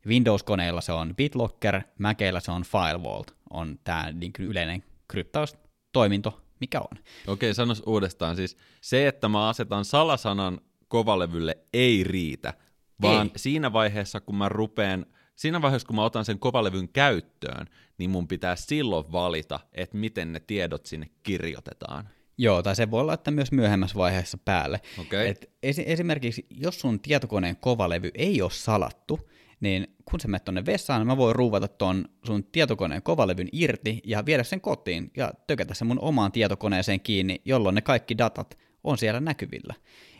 Windows-koneilla 0.07 0.81
se 0.81 0.93
on 0.93 1.17
BitLocker, 1.17 1.83
Maceilla 1.99 2.41
se 2.41 2.51
on 2.51 2.63
FileVault, 2.63 3.37
on 3.51 3.79
tämä 3.85 4.13
niin 4.13 4.33
yleinen 4.39 4.85
kryptaustoiminto, 5.09 6.44
mikä 6.61 6.81
on. 6.81 6.99
Okei, 7.27 7.55
sanos 7.55 7.83
uudestaan. 7.87 8.37
Siis 8.37 8.57
se, 8.81 9.09
että 9.09 9.29
mä 9.29 9.49
asetan 9.49 9.85
salasanan 9.85 10.61
kovalevylle 10.89 11.59
ei 11.73 12.05
riitä, 12.05 12.55
vaan 13.03 13.27
ei. 13.27 13.33
siinä 13.39 13.73
vaiheessa, 13.73 14.21
kun 14.21 14.37
mä 14.37 14.49
rupeen, 14.49 15.07
siinä 15.37 15.63
vaiheessa, 15.63 15.87
kun 15.87 15.97
mä 15.97 16.05
otan 16.05 16.25
sen 16.25 16.39
kovalevyn 16.39 16.89
käyttöön, 16.89 17.67
niin 17.99 18.11
mun 18.11 18.29
pitää 18.29 18.57
silloin 18.57 19.13
valita, 19.13 19.61
että 19.73 19.97
miten 19.97 20.33
ne 20.33 20.41
tiedot 20.41 20.87
sinne 20.87 21.11
kirjoitetaan. 21.23 22.09
Joo, 22.39 22.63
tai 22.63 22.77
se 22.77 22.91
voi 22.91 23.05
laittaa 23.05 23.35
myös 23.35 23.53
myöhemmässä 23.53 23.97
vaiheessa 23.97 24.39
päälle. 24.45 24.81
Okay. 25.01 25.27
Et 25.27 25.51
esi- 25.63 25.85
esimerkiksi, 25.87 26.47
jos 26.51 26.81
sun 26.81 27.01
tietokoneen 27.01 27.57
kovalevy 27.57 28.11
ei 28.15 28.43
ole 28.43 28.51
salattu, 28.51 29.31
niin 29.61 29.97
kun 30.05 30.21
sä 30.21 30.29
menet 30.29 30.45
tonne 30.45 30.67
vessaan, 30.67 31.01
niin 31.01 31.07
mä 31.07 31.17
voin 31.17 31.37
ruuvata 31.37 31.69
ton 31.69 32.05
sun 32.27 32.45
tietokoneen 32.45 33.03
kovalevyn 33.03 33.49
irti 33.53 34.01
ja 34.05 34.27
viedä 34.27 34.43
sen 34.43 34.61
kotiin 34.61 35.11
ja 35.17 35.33
tökätä 35.47 35.75
sen 35.75 35.87
mun 35.87 36.01
omaan 36.01 36.33
tietokoneeseen 36.33 37.01
kiinni, 37.01 37.43
jolloin 37.45 37.75
ne 37.75 37.81
kaikki 37.81 38.19
datat 38.19 38.59
on 38.85 38.99
siellä 38.99 39.21
näkyvillä. 39.21 39.75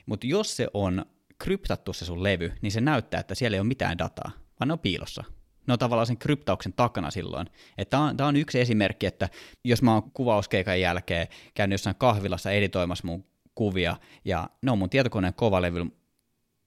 Mutta 0.07 0.27
jos 0.27 0.57
se 0.57 0.69
on 0.75 1.07
kryptattu 1.39 1.93
se 1.93 2.05
sun 2.05 2.23
levy, 2.23 2.53
niin 2.63 2.73
se 2.73 2.81
näyttää, 2.81 3.21
että 3.21 3.35
siellä 3.35 3.55
ei 3.55 3.61
ole 3.61 3.69
mitään 3.69 3.99
dataa, 3.99 4.31
vaan 4.61 4.69
ne 4.69 4.73
on 4.73 4.79
piilossa. 4.79 5.25
Ne 5.67 5.73
on 5.73 5.79
tavallaan 5.79 6.07
sen 6.07 6.19
kryptauksen 6.19 6.73
takana 6.73 7.11
silloin. 7.11 7.47
Tämä 7.91 8.03
on, 8.03 8.17
on 8.21 8.37
yksi 8.37 8.61
esimerkki, 8.61 9.07
että 9.07 9.29
jos 9.65 9.83
mä 9.83 9.95
oon 9.95 10.11
kuvauskeikan 10.11 10.81
jälkeen 10.81 11.27
käynyt 11.55 11.75
jossain 11.75 11.97
kahvilassa 11.97 12.51
editoimassa 12.51 13.07
mun 13.07 13.25
kuvia, 13.55 13.97
ja 14.25 14.51
ne 14.63 14.71
on 14.71 14.79
mun 14.79 14.91
tietokoneen 14.91 15.35
kovalevy, 15.35 15.87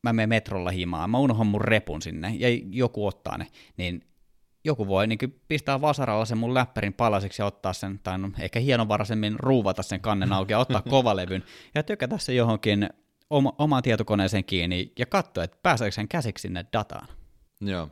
mä 0.03 0.13
menen 0.13 0.29
metrolla 0.29 0.71
himaan, 0.71 1.09
mä 1.09 1.17
unohan 1.17 1.47
mun 1.47 1.61
repun 1.61 2.01
sinne, 2.01 2.35
ja 2.35 2.47
joku 2.69 3.07
ottaa 3.07 3.37
ne, 3.37 3.47
niin 3.77 4.03
joku 4.63 4.87
voi 4.87 5.07
niin 5.07 5.41
pistää 5.47 5.81
vasaralla 5.81 6.25
sen 6.25 6.37
mun 6.37 6.53
läppärin 6.53 6.93
palasiksi 6.93 7.41
ja 7.41 7.45
ottaa 7.45 7.73
sen, 7.73 7.99
tai 8.03 8.17
no, 8.17 8.31
ehkä 8.39 8.59
hienovaraisemmin 8.59 9.39
ruuvata 9.39 9.83
sen 9.83 10.01
kannen 10.01 10.33
auki 10.33 10.53
ja 10.53 10.59
ottaa 10.59 10.81
kovalevyn 10.89 11.43
ja 11.75 11.83
tykätä 11.83 12.17
se 12.17 12.33
johonkin 12.33 12.89
oma, 13.29 13.53
omaan 13.57 13.83
tietokoneeseen 13.83 14.45
kiinni 14.45 14.91
ja 14.99 15.05
katsoa, 15.05 15.43
että 15.43 15.57
pääseekö 15.63 15.91
sen 15.91 16.07
käsiksi 16.07 16.41
sinne 16.41 16.65
dataan. 16.73 17.07
Joo. 17.61 17.89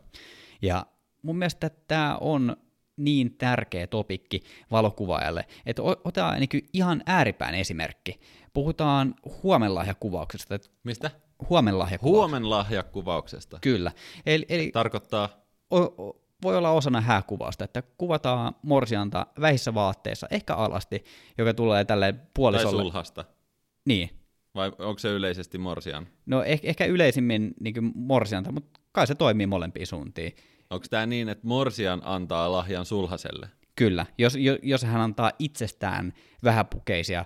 Ja 0.61 0.85
mun 1.21 1.37
mielestä 1.37 1.69
tämä 1.69 2.17
on 2.21 2.57
niin 2.97 3.37
tärkeä 3.37 3.87
topikki 3.87 4.41
valokuvaajalle, 4.71 5.45
että 5.65 5.81
otetaan 5.83 6.39
niin 6.39 6.69
ihan 6.73 7.03
ääripään 7.05 7.55
esimerkki. 7.55 8.19
Puhutaan 8.53 9.15
huomenlahjakuvauksesta. 9.43 10.59
Mistä? 10.83 11.11
Huomenlahjakuvauksesta. 11.49 12.19
Huomenlahjakuvauksesta. 12.19 13.57
Kyllä. 13.61 13.91
Eli, 14.25 14.45
eli 14.49 14.71
Tarkoittaa? 14.71 15.29
O, 15.71 15.79
o, 15.79 16.21
voi 16.43 16.57
olla 16.57 16.71
osana 16.71 17.01
hääkuvausta, 17.01 17.63
että 17.63 17.83
kuvataan 17.97 18.55
morsianta 18.61 19.27
vähissä 19.41 19.73
vaatteissa, 19.73 20.27
ehkä 20.31 20.55
alasti, 20.55 21.03
joka 21.37 21.53
tulee 21.53 21.85
tälle 21.85 22.15
puolisolle. 22.33 22.71
Tai 22.77 22.85
sulhasta. 22.85 23.25
Niin. 23.85 24.09
Vai 24.55 24.71
onko 24.79 24.99
se 24.99 25.09
yleisesti 25.09 25.57
morsian? 25.57 26.07
No 26.25 26.43
eh, 26.43 26.59
ehkä 26.63 26.85
yleisimmin 26.85 27.53
niin 27.59 27.91
morsianta, 27.95 28.51
mutta 28.51 28.79
kai 28.91 29.07
se 29.07 29.15
toimii 29.15 29.47
molempiin 29.47 29.87
suuntiin. 29.87 30.35
Onko 30.69 30.85
tämä 30.89 31.05
niin, 31.05 31.29
että 31.29 31.47
morsian 31.47 32.01
antaa 32.03 32.51
lahjan 32.51 32.85
sulhaselle? 32.85 33.49
Kyllä, 33.75 34.05
jos, 34.17 34.37
jos 34.61 34.83
hän 34.83 35.01
antaa 35.01 35.31
itsestään 35.39 36.13
vähäpukeisia, 36.43 37.25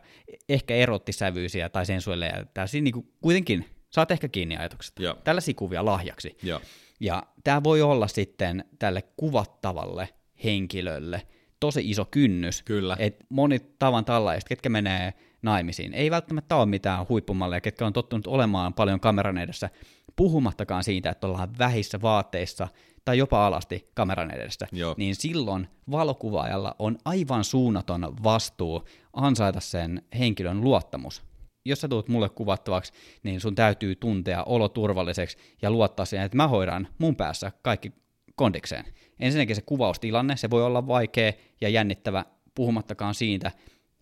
ehkä 0.50 0.76
erottisävyisiä 0.76 1.70
tai 1.70 1.86
sensuelleja, 1.86 2.46
tällaisia 2.54 2.82
niin 2.82 3.08
kuitenkin, 3.22 3.66
saat 3.90 4.12
ehkä 4.12 4.28
kiinni 4.28 4.58
ajatuksesta, 4.58 5.04
Joo. 5.04 5.16
tällaisia 5.24 5.54
kuvia 5.54 5.86
lahjaksi. 5.86 6.38
Joo. 6.44 6.62
Ja 7.00 7.24
tämä 7.44 7.64
voi 7.64 7.82
olla 7.82 8.08
sitten 8.08 8.66
tälle 8.80 9.02
kuvattavalle 9.18 10.10
henkilölle 10.44 11.22
tosi 11.60 11.90
iso 11.90 12.06
kynnys. 12.06 12.64
Kyllä. 12.64 12.96
Et 13.00 13.26
moni 13.30 13.60
tavan 13.60 14.06
tallaiset, 14.06 14.50
ketkä 14.50 14.70
menee 14.70 15.14
naimisiin, 15.42 15.94
ei 15.94 16.12
välttämättä 16.12 16.56
ole 16.56 16.66
mitään 16.66 17.06
huippumalleja, 17.10 17.62
ketkä 17.62 17.86
on 17.86 17.94
tottunut 17.94 18.28
olemaan 18.28 18.74
paljon 18.74 19.00
kameran 19.00 19.38
edessä, 19.38 19.70
puhumattakaan 20.16 20.84
siitä, 20.84 21.10
että 21.10 21.28
ollaan 21.28 21.58
vähissä 21.60 22.02
vaatteissa 22.02 22.68
tai 23.06 23.18
jopa 23.18 23.48
alasti 23.48 23.90
kameran 23.94 24.32
edessä, 24.32 24.68
Joo. 24.72 24.96
niin 24.98 25.16
silloin 25.16 25.68
valokuvaajalla 25.92 26.76
on 26.80 26.98
aivan 27.06 27.44
suunnaton 27.44 28.16
vastuu 28.24 28.84
ansaita 29.14 29.60
sen 29.60 30.02
henkilön 30.20 30.62
luottamus. 30.62 31.29
Jos 31.70 31.82
sä 31.82 31.88
tulet 31.88 32.08
mulle 32.08 32.30
kuvattavaksi, 32.30 32.94
niin 33.24 33.42
sun 33.42 33.56
täytyy 33.56 33.96
tuntea 33.96 34.44
olo 34.44 34.70
turvalliseksi 34.70 35.38
ja 35.62 35.72
luottaa 35.72 36.06
siihen, 36.06 36.26
että 36.26 36.38
mä 36.38 36.48
hoidan 36.48 36.88
mun 36.98 37.16
päässä 37.16 37.52
kaikki 37.62 37.92
kondikseen. 38.36 38.86
Ensinnäkin 39.20 39.56
se 39.56 39.62
kuvaustilanne, 39.62 40.38
se 40.38 40.50
voi 40.50 40.64
olla 40.64 40.88
vaikea 40.88 41.34
ja 41.62 41.70
jännittävä, 41.70 42.26
puhumattakaan 42.56 43.16
siitä, 43.16 43.52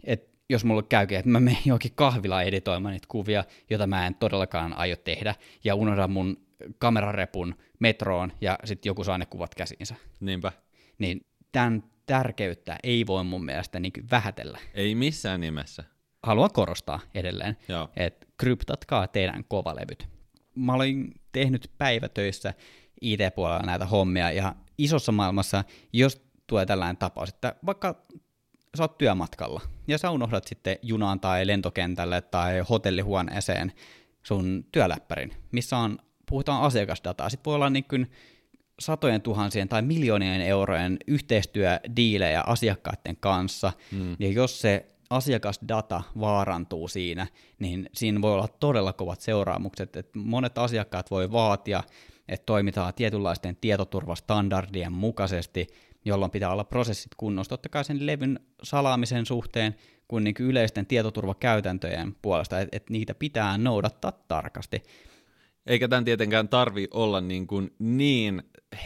että 0.04 0.38
jos 0.50 0.66
mulle 0.66 0.84
käykin, 0.84 1.18
että 1.18 1.30
mä 1.30 1.40
menen 1.40 1.62
johonkin 1.66 1.92
kahvilaan 1.96 2.44
editoimaan 2.44 2.92
niitä 2.92 3.08
kuvia, 3.10 3.44
jota 3.70 3.88
mä 3.88 4.08
en 4.08 4.16
todellakaan 4.16 4.74
aio 4.74 4.96
tehdä, 4.96 5.36
ja 5.64 5.76
unohdan 5.76 6.12
mun 6.12 6.38
kamerarepun 6.78 7.56
metroon, 7.80 8.32
ja 8.42 8.60
sitten 8.64 8.90
joku 8.90 9.04
saa 9.04 9.18
ne 9.18 9.26
kuvat 9.26 9.56
käsiinsä. 9.56 9.96
Niinpä. 10.20 10.52
Niin 10.98 11.26
tämän 11.52 11.84
tärkeyttä 12.06 12.78
ei 12.84 13.08
voi 13.08 13.24
mun 13.24 13.46
mielestä 13.46 13.80
niin 13.80 13.94
vähätellä. 14.12 14.60
Ei 14.74 14.96
missään 14.96 15.42
nimessä. 15.42 15.84
Haluan 16.24 16.52
korostaa 16.54 17.00
edelleen, 17.14 17.58
Joo. 17.68 17.90
että 17.96 18.28
kryptatkaa 18.38 19.08
teidän 19.08 19.44
kovalevyt. 19.48 20.10
Mä 20.56 20.74
olin 20.74 21.14
tehnyt 21.32 21.72
päivätöissä 21.78 22.54
IT-puolella 23.02 23.66
näitä 23.66 23.86
hommia, 23.86 24.32
ja 24.32 24.56
isossa 24.78 25.12
maailmassa, 25.12 25.64
jos 25.94 26.22
tulee 26.48 26.66
tällainen 26.66 26.98
tapaus, 26.98 27.30
että 27.30 27.56
vaikka 27.66 28.06
sä 28.78 28.84
oot 28.84 28.98
työmatkalla, 28.98 29.62
ja 29.88 29.98
sä 29.98 30.12
unohdat 30.12 30.48
sitten 30.48 30.78
junaan 30.82 31.20
tai 31.20 31.48
lentokentälle 31.48 32.22
tai 32.22 32.60
hotellihuoneeseen 32.70 33.74
sun 34.24 34.66
työläppärin, 34.72 35.34
missä 35.52 35.78
on, 35.78 36.00
puhutaan 36.30 36.64
asiakasdataa, 36.64 37.30
sitten 37.30 37.46
voi 37.46 37.56
olla 37.56 37.70
niin 37.70 37.84
kuin 37.84 38.12
satojen 38.80 39.22
tuhansien 39.22 39.70
tai 39.70 39.82
miljoonien 39.82 40.42
eurojen 40.42 40.98
yhteistyödiilejä 41.08 42.42
asiakkaiden 42.42 43.18
kanssa, 43.20 43.74
mm. 43.92 44.16
ja 44.20 44.32
jos 44.32 44.62
se 44.62 44.86
asiakasdata 45.10 46.04
vaarantuu 46.20 46.88
siinä, 46.88 47.28
niin 47.60 47.90
siinä 47.94 48.22
voi 48.22 48.34
olla 48.34 48.48
todella 48.48 48.94
kovat 48.94 49.22
seuraamukset, 49.22 49.96
että 49.96 50.20
monet 50.20 50.58
asiakkaat 50.58 51.12
voi 51.12 51.32
vaatia, 51.32 51.84
että 52.28 52.46
toimitaan 52.46 52.94
tietynlaisten 52.94 53.56
tietoturvastandardien 53.56 54.94
mukaisesti, 54.94 55.68
jolloin 56.06 56.32
pitää 56.32 56.52
olla 56.52 56.64
prosessit 56.64 57.16
kunnossa. 57.18 57.50
Totta 57.50 57.70
kai 57.70 57.84
sen 57.84 58.06
levyn 58.06 58.40
salaamisen 58.64 59.26
suhteen, 59.26 59.76
kuin, 60.08 60.24
niin 60.24 60.34
kuin 60.34 60.48
yleisten 60.48 60.86
tietoturvakäytäntöjen 60.86 62.16
puolesta, 62.22 62.60
että, 62.60 62.78
että 62.78 62.94
niitä 62.94 63.16
pitää 63.16 63.58
noudattaa 63.58 64.12
tarkasti. 64.12 64.84
Eikä 65.68 65.88
tämän 65.88 66.06
tietenkään 66.06 66.50
tarvi 66.50 66.88
olla 66.92 67.22
niin, 67.22 67.48
kuin 67.48 67.76
niin 67.80 68.44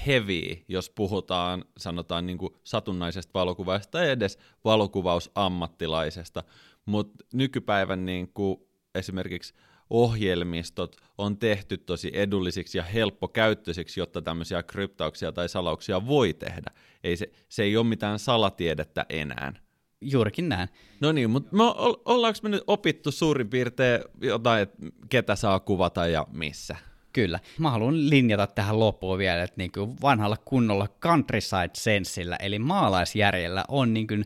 heavy, 0.08 0.63
jos 0.67 0.89
puhutaan, 0.89 1.65
sanotaan 1.78 2.26
niin 2.26 2.38
kuin 2.38 2.54
satunnaisesta 2.63 3.32
valokuvaista 3.34 3.91
tai 3.91 4.10
edes 4.10 4.38
valokuvausammattilaisesta, 4.65 6.44
mutta 6.86 7.26
nykypäivän 7.34 8.06
niin 8.06 8.32
kuin 8.34 8.58
esimerkiksi 8.96 9.54
ohjelmistot 9.89 10.96
on 11.17 11.38
tehty 11.38 11.78
tosi 11.78 12.12
edullisiksi 12.13 12.78
ja 12.78 12.84
helppokäyttöisiksi, 12.84 14.00
jotta 14.00 14.22
tämmöisiä 14.22 14.63
kryptauksia 14.63 15.32
tai 15.32 15.50
salauksia 15.50 16.08
voi 16.08 16.34
tehdä. 16.34 16.72
Ei 17.04 17.17
se, 17.17 17.32
se 17.50 17.63
ei 17.63 17.78
ole 17.78 17.88
mitään 17.88 18.20
salatiedettä 18.20 19.06
enää. 19.10 19.54
Juurikin 20.02 20.50
näin. 20.50 20.70
No 21.00 21.12
niin, 21.12 21.30
mutta 21.30 21.56
me, 21.56 21.64
ollaanko 22.06 22.40
me 22.44 22.50
nyt 22.50 22.64
opittu 22.68 23.12
suurin 23.12 23.50
piirtein 23.50 24.02
jotain, 24.22 24.62
että 24.62 24.78
ketä 25.10 25.36
saa 25.36 25.60
kuvata 25.60 26.08
ja 26.08 26.28
missä? 26.32 26.76
Kyllä. 27.14 27.40
Mä 27.60 27.72
haluan 27.72 28.10
linjata 28.10 28.48
tähän 28.48 28.80
loppuun 28.80 29.18
vielä, 29.18 29.44
että 29.44 29.58
niin 29.58 29.72
kuin 29.72 29.96
vanhalla 30.02 30.38
kunnolla 30.38 30.88
countryside 31.02 31.70
sensillä, 31.74 32.36
eli 32.36 32.60
maalaisjärjellä 32.60 33.66
on 33.68 33.94
niin 33.94 34.08
kuin 34.08 34.26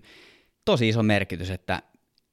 tosi 0.66 0.90
iso 0.90 1.04
merkitys, 1.04 1.50
että 1.50 1.82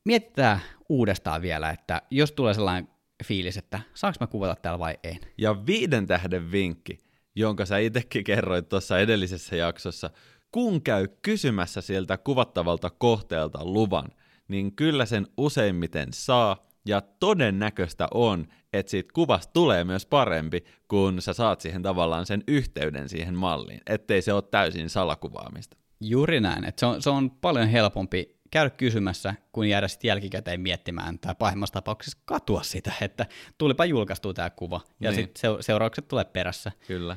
mietitään 0.04 0.60
uudestaan 0.88 1.42
vielä, 1.42 1.70
että 1.70 2.02
jos 2.10 2.32
tulee 2.32 2.54
sellainen 2.54 2.88
fiilis, 3.24 3.56
että 3.56 3.80
saanko 3.94 4.16
mä 4.20 4.26
kuvata 4.26 4.54
täällä 4.62 4.78
vai 4.78 4.98
en. 5.04 5.18
Ja 5.38 5.66
viiden 5.66 6.06
tähden 6.06 6.52
vinkki, 6.52 6.98
jonka 7.34 7.66
sä 7.66 7.78
itsekin 7.78 8.24
kerroit 8.24 8.68
tuossa 8.68 8.98
edellisessä 8.98 9.56
jaksossa, 9.56 10.10
kun 10.52 10.82
käy 10.82 11.08
kysymässä 11.22 11.80
sieltä 11.80 12.18
kuvattavalta 12.18 12.90
kohteelta 12.90 13.64
luvan, 13.64 14.08
niin 14.48 14.76
kyllä 14.76 15.06
sen 15.06 15.26
useimmiten 15.36 16.08
saa, 16.12 16.66
ja 16.86 17.00
todennäköistä 17.00 18.08
on, 18.14 18.46
että 18.72 18.90
siitä 18.90 19.10
kuvasta 19.12 19.52
tulee 19.52 19.84
myös 19.84 20.06
parempi, 20.06 20.64
kun 20.88 21.22
sä 21.22 21.32
saat 21.32 21.60
siihen 21.60 21.82
tavallaan 21.82 22.26
sen 22.26 22.42
yhteyden 22.48 23.08
siihen 23.08 23.34
malliin, 23.34 23.80
ettei 23.86 24.22
se 24.22 24.32
ole 24.32 24.42
täysin 24.42 24.90
salakuvaamista. 24.90 25.76
Juuri 26.00 26.40
näin, 26.40 26.64
että 26.64 26.80
se 26.80 26.86
on, 26.86 27.02
se 27.02 27.10
on 27.10 27.30
paljon 27.30 27.68
helpompi 27.68 28.36
käydä 28.50 28.70
kysymässä, 28.70 29.34
kun 29.52 29.68
jäädä 29.68 29.88
sitten 29.88 30.08
jälkikäteen 30.08 30.60
miettimään 30.60 31.18
tai 31.18 31.34
pahimmassa 31.38 31.72
tapauksessa 31.72 32.18
katua 32.24 32.62
sitä, 32.62 32.92
että 33.00 33.26
tulipa 33.58 33.84
julkaistu 33.84 34.34
tämä 34.34 34.50
kuva 34.50 34.80
ja 35.00 35.10
niin. 35.10 35.20
sitten 35.20 35.56
seuraukset 35.60 36.08
tulee 36.08 36.24
perässä. 36.24 36.72
Kyllä. 36.86 37.16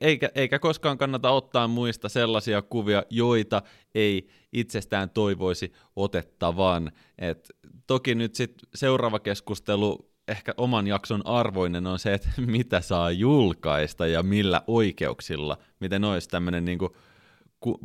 Eikä, 0.00 0.30
eikä 0.34 0.58
koskaan 0.58 0.98
kannata 0.98 1.30
ottaa 1.30 1.68
muista 1.68 2.08
sellaisia 2.08 2.62
kuvia, 2.62 3.02
joita 3.10 3.62
ei 3.94 4.28
itsestään 4.52 5.10
toivoisi 5.10 5.72
otettavan. 5.96 6.92
Et 7.18 7.50
toki 7.86 8.14
nyt 8.14 8.34
sit 8.34 8.54
seuraava 8.74 9.18
keskustelu 9.18 10.12
ehkä 10.28 10.54
oman 10.56 10.86
jakson 10.86 11.26
arvoinen 11.26 11.86
on 11.86 11.98
se, 11.98 12.14
että 12.14 12.28
mitä 12.46 12.80
saa 12.80 13.10
julkaista 13.10 14.06
ja 14.06 14.22
millä 14.22 14.62
oikeuksilla, 14.66 15.58
miten 15.80 16.04
olisi 16.04 16.28
tämmöinen 16.28 16.64
niinku 16.64 16.96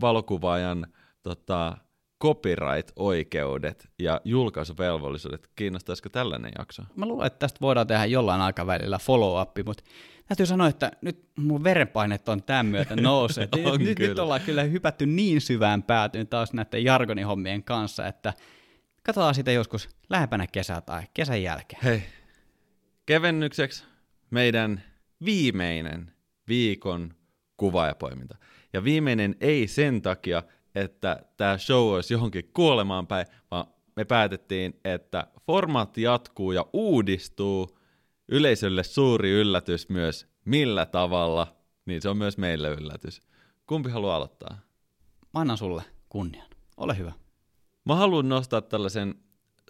valokuvaajan 0.02 0.88
tota, 1.24 1.78
copyright-oikeudet 2.22 3.90
ja 4.00 4.22
julkaisuvelvollisuudet. 4.26 5.50
Kiinnostaisiko 5.56 6.10
tällainen 6.10 6.52
jakso? 6.58 6.84
Mä 6.96 7.06
luulen, 7.06 7.28
että 7.28 7.40
tästä 7.40 7.58
voidaan 7.62 7.88
tehdä 7.88 8.06
jollain 8.06 8.42
aikavälillä 8.42 9.00
follow-up, 9.00 9.52
mutta 9.66 9.84
täytyy 10.28 10.46
sanoa, 10.46 10.68
että 10.68 10.92
nyt 11.02 11.26
mun 11.36 11.64
verenpaineet 11.64 12.30
on 12.30 12.44
tämän 12.44 12.66
myötä 12.66 12.96
nousseet. 12.96 13.50
on 13.72 13.84
nyt, 13.84 14.00
nyt 14.00 14.20
ollaan 14.20 14.42
kyllä 14.42 14.64
hypätty 14.64 15.06
niin 15.06 15.42
syvään 15.42 15.84
päätyyn 15.84 16.28
taas 16.28 16.54
näiden 16.54 16.84
jargonihommien 16.84 17.64
kanssa, 17.64 18.08
että 18.08 18.34
katsotaan 19.04 19.36
sitä 19.36 19.52
joskus 19.52 19.90
lähempänä 20.10 20.48
kesää 20.48 20.82
tai 20.82 21.04
kesän 21.14 21.44
jälkeen. 21.44 21.84
Hei, 21.84 22.04
kevennykseksi 23.06 23.84
meidän 24.30 24.84
viimeinen 25.26 26.12
viikon 26.48 27.14
kuvaajapoiminta. 27.58 28.38
Ja 28.74 28.84
viimeinen 28.84 29.36
ei 29.40 29.68
sen 29.68 30.02
takia, 30.02 30.44
että 30.82 31.26
tämä 31.38 31.58
show 31.58 31.94
olisi 31.94 32.14
johonkin 32.14 32.52
kuolemaan 32.54 33.08
päin, 33.08 33.28
vaan 33.52 33.66
me 33.96 34.06
päätettiin, 34.06 34.80
että 34.86 35.28
formaatti 35.46 36.02
jatkuu 36.02 36.52
ja 36.52 36.66
uudistuu. 36.74 37.78
Yleisölle 38.30 38.84
suuri 38.84 39.32
yllätys 39.32 39.90
myös, 39.90 40.28
millä 40.46 40.86
tavalla, 40.86 41.48
niin 41.86 42.02
se 42.02 42.10
on 42.10 42.18
myös 42.18 42.38
meille 42.38 42.70
yllätys. 42.70 43.22
Kumpi 43.68 43.90
haluaa 43.90 44.16
aloittaa? 44.16 44.58
Mä 45.34 45.40
annan 45.40 45.58
sulle 45.58 45.84
kunnian. 46.10 46.48
Ole 46.78 46.98
hyvä. 46.98 47.12
Mä 47.86 47.96
haluan 47.96 48.30
nostaa 48.30 48.62
tällaisen 48.62 49.16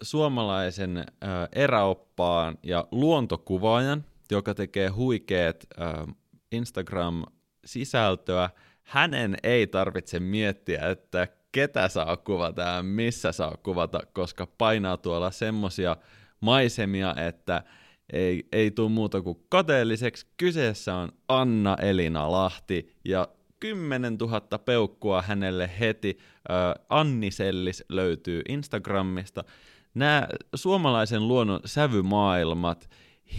suomalaisen 0.02 0.98
äh, 0.98 1.04
eräoppaan 1.52 2.58
ja 2.62 2.88
luontokuvaajan, 2.90 4.04
joka 4.30 4.54
tekee 4.54 4.88
huikeet 4.88 5.66
äh, 5.80 6.14
Instagram-sisältöä– 6.52 8.50
hänen 8.88 9.36
ei 9.42 9.66
tarvitse 9.66 10.20
miettiä, 10.20 10.88
että 10.88 11.28
ketä 11.52 11.88
saa 11.88 12.16
kuvata 12.16 12.62
ja 12.62 12.82
missä 12.82 13.32
saa 13.32 13.56
kuvata, 13.62 14.00
koska 14.12 14.46
painaa 14.46 14.96
tuolla 14.96 15.30
semmosia 15.30 15.96
maisemia, 16.40 17.14
että 17.26 17.62
ei, 18.12 18.48
ei 18.52 18.70
tule 18.70 18.90
muuta 18.90 19.22
kuin 19.22 19.38
kateelliseksi. 19.48 20.26
Kyseessä 20.36 20.94
on 20.94 21.12
Anna 21.28 21.76
Elina 21.82 22.32
Lahti 22.32 22.94
ja 23.04 23.28
10 23.60 24.16
000 24.16 24.40
peukkua 24.40 25.22
hänelle 25.22 25.70
heti. 25.80 26.18
Äh, 26.50 26.84
Anni 26.88 27.30
Sellis 27.30 27.84
löytyy 27.88 28.42
Instagramista. 28.48 29.44
Nämä 29.94 30.28
suomalaisen 30.54 31.28
luonnon 31.28 31.60
sävymaailmat, 31.64 32.90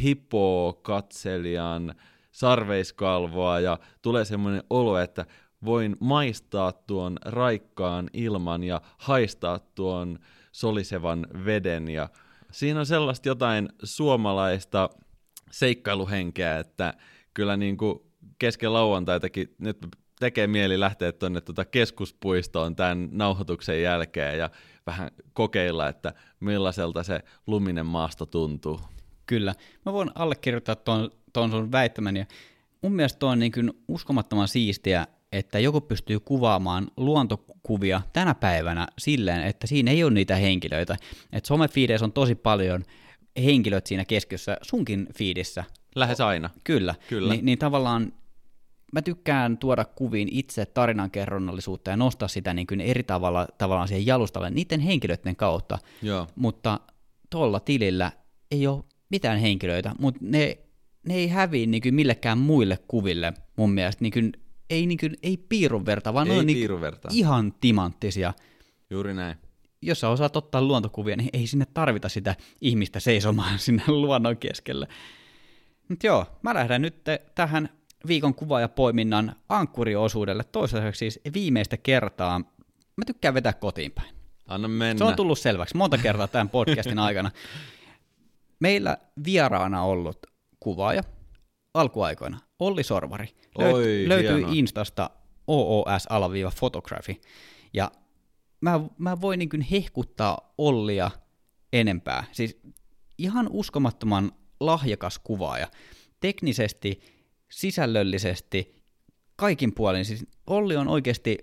hipo, 0.02 0.80
katselijan, 0.82 1.96
sarveiskalvoa 2.40 3.60
ja 3.60 3.78
tulee 4.02 4.26
semmoinen 4.26 4.64
olo, 4.70 4.98
että 4.98 5.26
voin 5.66 5.96
maistaa 6.00 6.72
tuon 6.72 7.18
raikkaan 7.26 8.10
ilman 8.14 8.64
ja 8.64 8.82
haistaa 8.98 9.60
tuon 9.60 10.20
solisevan 10.52 11.28
veden 11.46 11.90
ja 11.90 12.10
siinä 12.52 12.80
on 12.80 12.86
sellaista 12.86 13.28
jotain 13.28 13.70
suomalaista 13.84 14.90
seikkailuhenkeä, 15.52 16.60
että 16.60 16.94
kyllä 17.34 17.58
niin 17.58 17.78
kuin 17.78 18.00
kesken 18.40 18.74
lauantaitakin 18.74 19.56
nyt 19.58 19.78
tekee 20.20 20.48
mieli 20.48 20.80
lähteä 20.80 21.12
tuonne 21.12 21.42
tuota 21.42 21.66
keskuspuistoon 21.66 22.76
tämän 22.76 23.10
nauhoituksen 23.12 23.82
jälkeen 23.82 24.38
ja 24.38 24.50
vähän 24.86 25.12
kokeilla, 25.34 25.88
että 25.88 26.14
millaiselta 26.40 27.04
se 27.04 27.20
luminen 27.48 27.86
maasto 27.86 28.26
tuntuu. 28.26 28.80
Kyllä. 29.26 29.56
Mä 29.86 29.94
voin 29.94 30.12
allekirjoittaa 30.16 30.76
tuon, 30.76 31.12
tuon 31.34 31.52
sun 31.52 31.72
väittämän 31.72 32.18
ja 32.18 32.26
mun 32.82 32.94
mielestä 32.94 33.26
on 33.26 33.40
niin 33.40 33.52
kuin 33.52 33.72
uskomattoman 33.88 34.48
siistiä, 34.48 35.08
että 35.32 35.60
joku 35.60 35.82
pystyy 35.82 36.20
kuvaamaan 36.20 36.88
luontokuvia 36.98 38.02
tänä 38.14 38.36
päivänä 38.36 38.88
silleen, 38.98 39.44
että 39.44 39.68
siinä 39.68 39.92
ei 39.92 40.04
ole 40.04 40.14
niitä 40.14 40.36
henkilöitä. 40.36 40.98
Että 41.34 41.48
somefiideissä 41.48 42.06
on 42.06 42.14
tosi 42.14 42.36
paljon 42.36 42.84
henkilöt 43.44 43.88
siinä 43.88 44.06
keskiössä 44.06 44.58
sunkin 44.62 45.08
fiidissä. 45.18 45.64
Lähes 45.96 46.22
aina. 46.22 46.50
Kyllä. 46.64 46.96
Kyllä. 47.08 47.34
Ni, 47.34 47.42
niin 47.42 47.60
tavallaan 47.60 48.14
mä 48.94 49.02
tykkään 49.02 49.58
tuoda 49.58 49.86
kuviin 49.86 50.28
itse 50.32 50.66
tarinankerronnallisuutta 50.66 51.90
ja 51.90 51.98
nostaa 51.98 52.28
sitä 52.28 52.54
niin 52.54 52.68
kuin 52.68 52.82
eri 52.82 53.04
tavalla 53.04 53.48
tavallaan 53.58 53.88
siihen 53.88 54.06
jalustalle 54.06 54.50
niiden 54.50 54.80
henkilöiden 54.80 55.36
kautta. 55.36 55.78
Joo. 56.02 56.28
Mutta 56.36 56.80
tuolla 57.30 57.60
tilillä 57.60 58.12
ei 58.52 58.68
ole 58.68 58.84
mitään 59.10 59.40
henkilöitä, 59.40 59.92
mutta 60.00 60.20
ne, 60.24 60.58
ne 61.10 61.16
ei 61.16 61.28
häviä 61.28 61.68
niin 61.68 61.82
kuin 61.82 61.96
millekään 61.96 62.38
muille 62.38 62.80
kuville 62.88 63.34
mun 63.56 63.72
mielestä. 63.72 64.04
Niin 64.04 64.14
kuin, 64.14 64.32
ei, 64.70 64.86
niin 64.86 64.98
kuin, 64.98 65.18
ei 65.24 65.38
piirun 65.38 65.86
verta, 65.86 66.14
vaan 66.14 66.28
ei 66.28 66.34
ne 66.34 66.40
on 66.40 66.46
niin 66.46 66.70
ihan 67.12 67.54
timanttisia. 67.62 68.34
Juuri 68.90 69.14
näin. 69.14 69.38
Jos 69.82 70.00
sä 70.00 70.10
osaat 70.10 70.36
ottaa 70.36 70.62
luontokuvia, 70.62 71.16
niin 71.16 71.30
ei 71.34 71.48
sinne 71.48 71.66
tarvita 71.74 72.10
sitä 72.10 72.36
ihmistä 72.62 73.00
seisomaan 73.00 73.60
sinne 73.66 73.84
luonnon 73.88 74.38
keskelle. 74.38 74.88
Mutta 75.90 76.08
joo, 76.08 76.26
mä 76.42 76.54
lähden 76.54 76.82
nyt 76.82 76.96
tähän 77.36 77.70
viikon 78.08 78.36
kuvaajapoiminnan 78.36 79.36
ankkuriosuudelle 79.50 80.44
toisaalta 80.44 80.92
siis 80.94 81.20
viimeistä 81.34 81.78
kertaa. 81.78 82.40
Mä 82.98 83.06
tykkään 83.06 83.34
vetää 83.34 83.54
kotiin 83.54 83.92
päin. 83.92 84.16
Anna 84.48 84.68
mennä. 84.68 84.98
Se 84.98 85.04
on 85.04 85.16
tullut 85.16 85.40
selväksi 85.40 85.78
monta 85.78 85.98
kertaa 85.98 86.28
tämän 86.28 86.50
podcastin 86.50 87.00
aikana. 87.10 87.32
Meillä 88.60 88.98
vieraana 89.26 89.84
ollut 89.84 90.30
kuvaaja 90.60 91.04
alkuaikoina, 91.74 92.40
Olli 92.60 92.84
Sorvari, 92.84 93.28
löyt, 93.58 93.76
Oi, 93.76 94.04
löytyy 94.08 94.36
hienoa. 94.36 94.52
Instasta 94.54 95.10
OOS-photography. 95.48 97.22
Ja 97.74 97.92
mä, 98.62 98.80
mä 98.98 99.22
voin 99.22 99.40
niin 99.40 99.62
hehkuttaa 99.62 100.54
Ollia 100.58 101.12
enempää. 101.74 102.24
Siis 102.32 102.62
ihan 103.18 103.48
uskomattoman 103.52 104.32
lahjakas 104.60 105.20
kuvaaja. 105.20 105.68
Teknisesti, 106.20 107.00
sisällöllisesti, 107.52 108.84
kaikin 109.36 109.76
puolin. 109.76 110.06
Siis 110.06 110.26
Olli 110.48 110.76
on 110.76 110.88
oikeasti, 110.88 111.38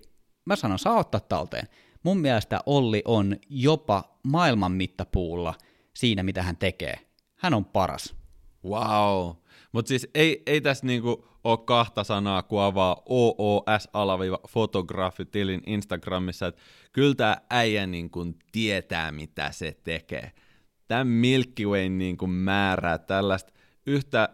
mä 0.45 0.55
sanon, 0.55 0.79
saa 0.79 0.99
ottaa 0.99 1.19
talteen. 1.19 1.67
Mun 2.03 2.19
mielestä 2.19 2.59
Olli 2.65 3.01
on 3.05 3.35
jopa 3.49 4.17
maailman 4.23 4.71
mittapuulla 4.71 5.53
siinä, 5.95 6.23
mitä 6.23 6.43
hän 6.43 6.57
tekee. 6.57 6.99
Hän 7.35 7.53
on 7.53 7.65
paras. 7.65 8.16
Wow. 8.67 9.35
Mutta 9.71 9.89
siis 9.89 10.07
ei, 10.15 10.43
ei 10.45 10.61
tässä 10.61 10.85
niinku 10.85 11.27
ole 11.43 11.57
kahta 11.57 12.03
sanaa, 12.03 12.43
kun 12.43 12.61
avaa 12.61 13.01
OOS-fotografitilin 13.05 15.61
Instagramissa, 15.65 16.47
että 16.47 16.61
kyllä 16.93 17.15
tämä 17.15 17.37
äijä 17.49 17.87
niinku 17.87 18.25
tietää, 18.51 19.11
mitä 19.11 19.51
se 19.51 19.77
tekee. 19.83 20.31
Tämä 20.87 21.03
Milky 21.03 21.65
Way 21.65 21.89
niinku 21.89 22.27
määrää 22.27 22.97
tällaista 22.97 23.53
yhtä 23.85 24.29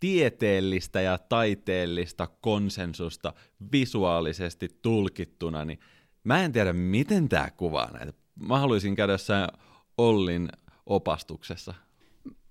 tieteellistä 0.00 1.00
ja 1.00 1.18
taiteellista 1.18 2.28
konsensusta 2.40 3.32
visuaalisesti 3.72 4.68
tulkittuna, 4.82 5.64
niin 5.64 5.78
mä 6.24 6.44
en 6.44 6.52
tiedä, 6.52 6.72
miten 6.72 7.28
tämä 7.28 7.50
kuvaa 7.50 7.90
näitä. 7.90 8.12
Mä 8.40 8.58
haluaisin 8.58 8.96
käydä 8.96 9.16
Ollin 9.98 10.48
opastuksessa 10.86 11.74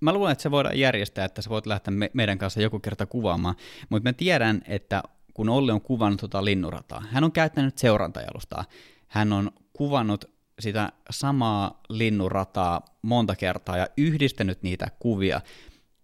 mä 0.00 0.12
luulen, 0.12 0.32
että 0.32 0.42
se 0.42 0.50
voidaan 0.50 0.78
järjestää, 0.78 1.24
että 1.24 1.42
sä 1.42 1.50
voit 1.50 1.66
lähteä 1.66 1.94
me- 1.94 2.10
meidän 2.12 2.38
kanssa 2.38 2.60
joku 2.60 2.78
kerta 2.78 3.06
kuvaamaan, 3.06 3.54
mutta 3.88 4.08
mä 4.08 4.12
tiedän, 4.12 4.62
että 4.68 5.02
kun 5.34 5.48
Olli 5.48 5.72
on 5.72 5.80
kuvannut 5.80 6.20
tota 6.20 6.44
linnurataa, 6.44 7.04
hän 7.10 7.24
on 7.24 7.32
käyttänyt 7.32 7.78
seurantajalustaa, 7.78 8.64
hän 9.06 9.32
on 9.32 9.50
kuvannut 9.72 10.24
sitä 10.60 10.92
samaa 11.10 11.80
linnunrataa 11.88 12.80
monta 13.02 13.36
kertaa 13.36 13.76
ja 13.76 13.86
yhdistänyt 13.96 14.62
niitä 14.62 14.86
kuvia, 14.98 15.40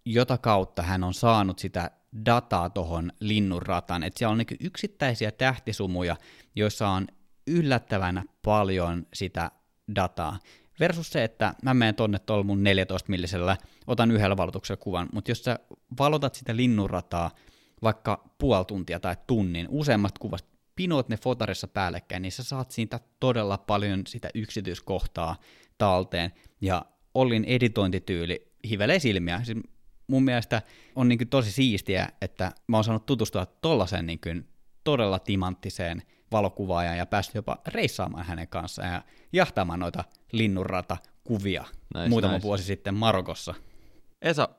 jota 0.05 0.37
kautta 0.37 0.81
hän 0.81 1.03
on 1.03 1.13
saanut 1.13 1.59
sitä 1.59 1.91
dataa 2.25 2.69
tuohon 2.69 3.11
linnunrataan. 3.19 4.03
Että 4.03 4.17
siellä 4.17 4.31
on 4.31 4.37
niin 4.37 4.57
yksittäisiä 4.59 5.31
tähtisumuja, 5.31 6.15
joissa 6.55 6.87
on 6.87 7.07
yllättävän 7.47 8.23
paljon 8.41 9.07
sitä 9.13 9.51
dataa. 9.95 10.39
Versus 10.79 11.09
se, 11.09 11.23
että 11.23 11.53
mä 11.63 11.73
menen 11.73 11.95
tonne 11.95 12.19
tuolla 12.19 12.43
mun 12.43 12.63
14 12.63 13.09
millisellä, 13.09 13.57
otan 13.87 14.11
yhdellä 14.11 14.37
valotuksella 14.37 14.81
kuvan, 14.81 15.09
mutta 15.13 15.31
jos 15.31 15.43
sä 15.43 15.59
valotat 15.99 16.35
sitä 16.35 16.55
linnunrataa 16.55 17.31
vaikka 17.83 18.29
puoli 18.37 18.65
tuntia 18.65 18.99
tai 18.99 19.15
tunnin, 19.27 19.67
useammat 19.69 20.17
kuvat, 20.17 20.45
pinoot 20.75 21.09
ne 21.09 21.17
fotarissa 21.17 21.67
päällekkäin, 21.67 22.21
niin 22.21 22.31
sä 22.31 22.43
saat 22.43 22.71
siitä 22.71 22.99
todella 23.19 23.57
paljon 23.57 24.01
sitä 24.07 24.29
yksityiskohtaa 24.33 25.35
talteen, 25.77 26.31
ja 26.61 26.85
Ollin 27.13 27.45
editointityyli 27.45 28.51
hivelee 28.69 28.99
silmiä. 28.99 29.43
Siis 29.43 29.57
mun 30.07 30.23
mielestä 30.23 30.61
on 30.95 31.09
niin 31.09 31.27
tosi 31.29 31.51
siistiä, 31.51 32.09
että 32.21 32.51
mä 32.67 32.77
oon 32.77 32.83
saanut 32.83 33.05
tutustua 33.05 33.45
tollaiseen 33.45 34.05
niin 34.05 34.47
todella 34.83 35.19
timanttiseen 35.19 36.01
valokuvaajaan 36.33 36.97
ja 36.97 37.05
päästy 37.05 37.37
jopa 37.37 37.57
reissaamaan 37.67 38.25
hänen 38.25 38.47
kanssaan 38.47 38.93
ja 38.93 39.01
jahtaamaan 39.33 39.79
noita 39.79 40.03
linnunrata 40.31 40.97
kuvia 41.23 41.65
nice, 41.93 42.09
muutama 42.09 42.33
nice. 42.33 42.43
vuosi 42.43 42.63
sitten 42.63 42.93
Marokossa. 42.93 43.53
Esa, 44.21 44.49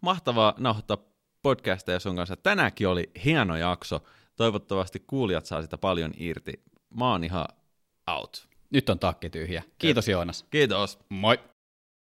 mahtavaa 0.00 0.54
nauhoittaa 0.58 0.98
podcasteja 1.42 2.00
sun 2.00 2.16
kanssa. 2.16 2.36
Tänäänkin 2.36 2.88
oli 2.88 3.10
hieno 3.24 3.56
jakso. 3.56 4.02
Toivottavasti 4.36 5.04
kuulijat 5.06 5.46
saa 5.46 5.62
sitä 5.62 5.78
paljon 5.78 6.12
irti. 6.16 6.52
Mä 6.94 7.10
oon 7.10 7.24
ihan 7.24 7.46
out. 8.16 8.48
Nyt 8.70 8.88
on 8.88 8.98
takki 8.98 9.30
tyhjä. 9.30 9.62
Kiitos 9.78 10.08
Joonas. 10.08 10.46
Kiitos. 10.50 10.98
Moi. 11.08 11.38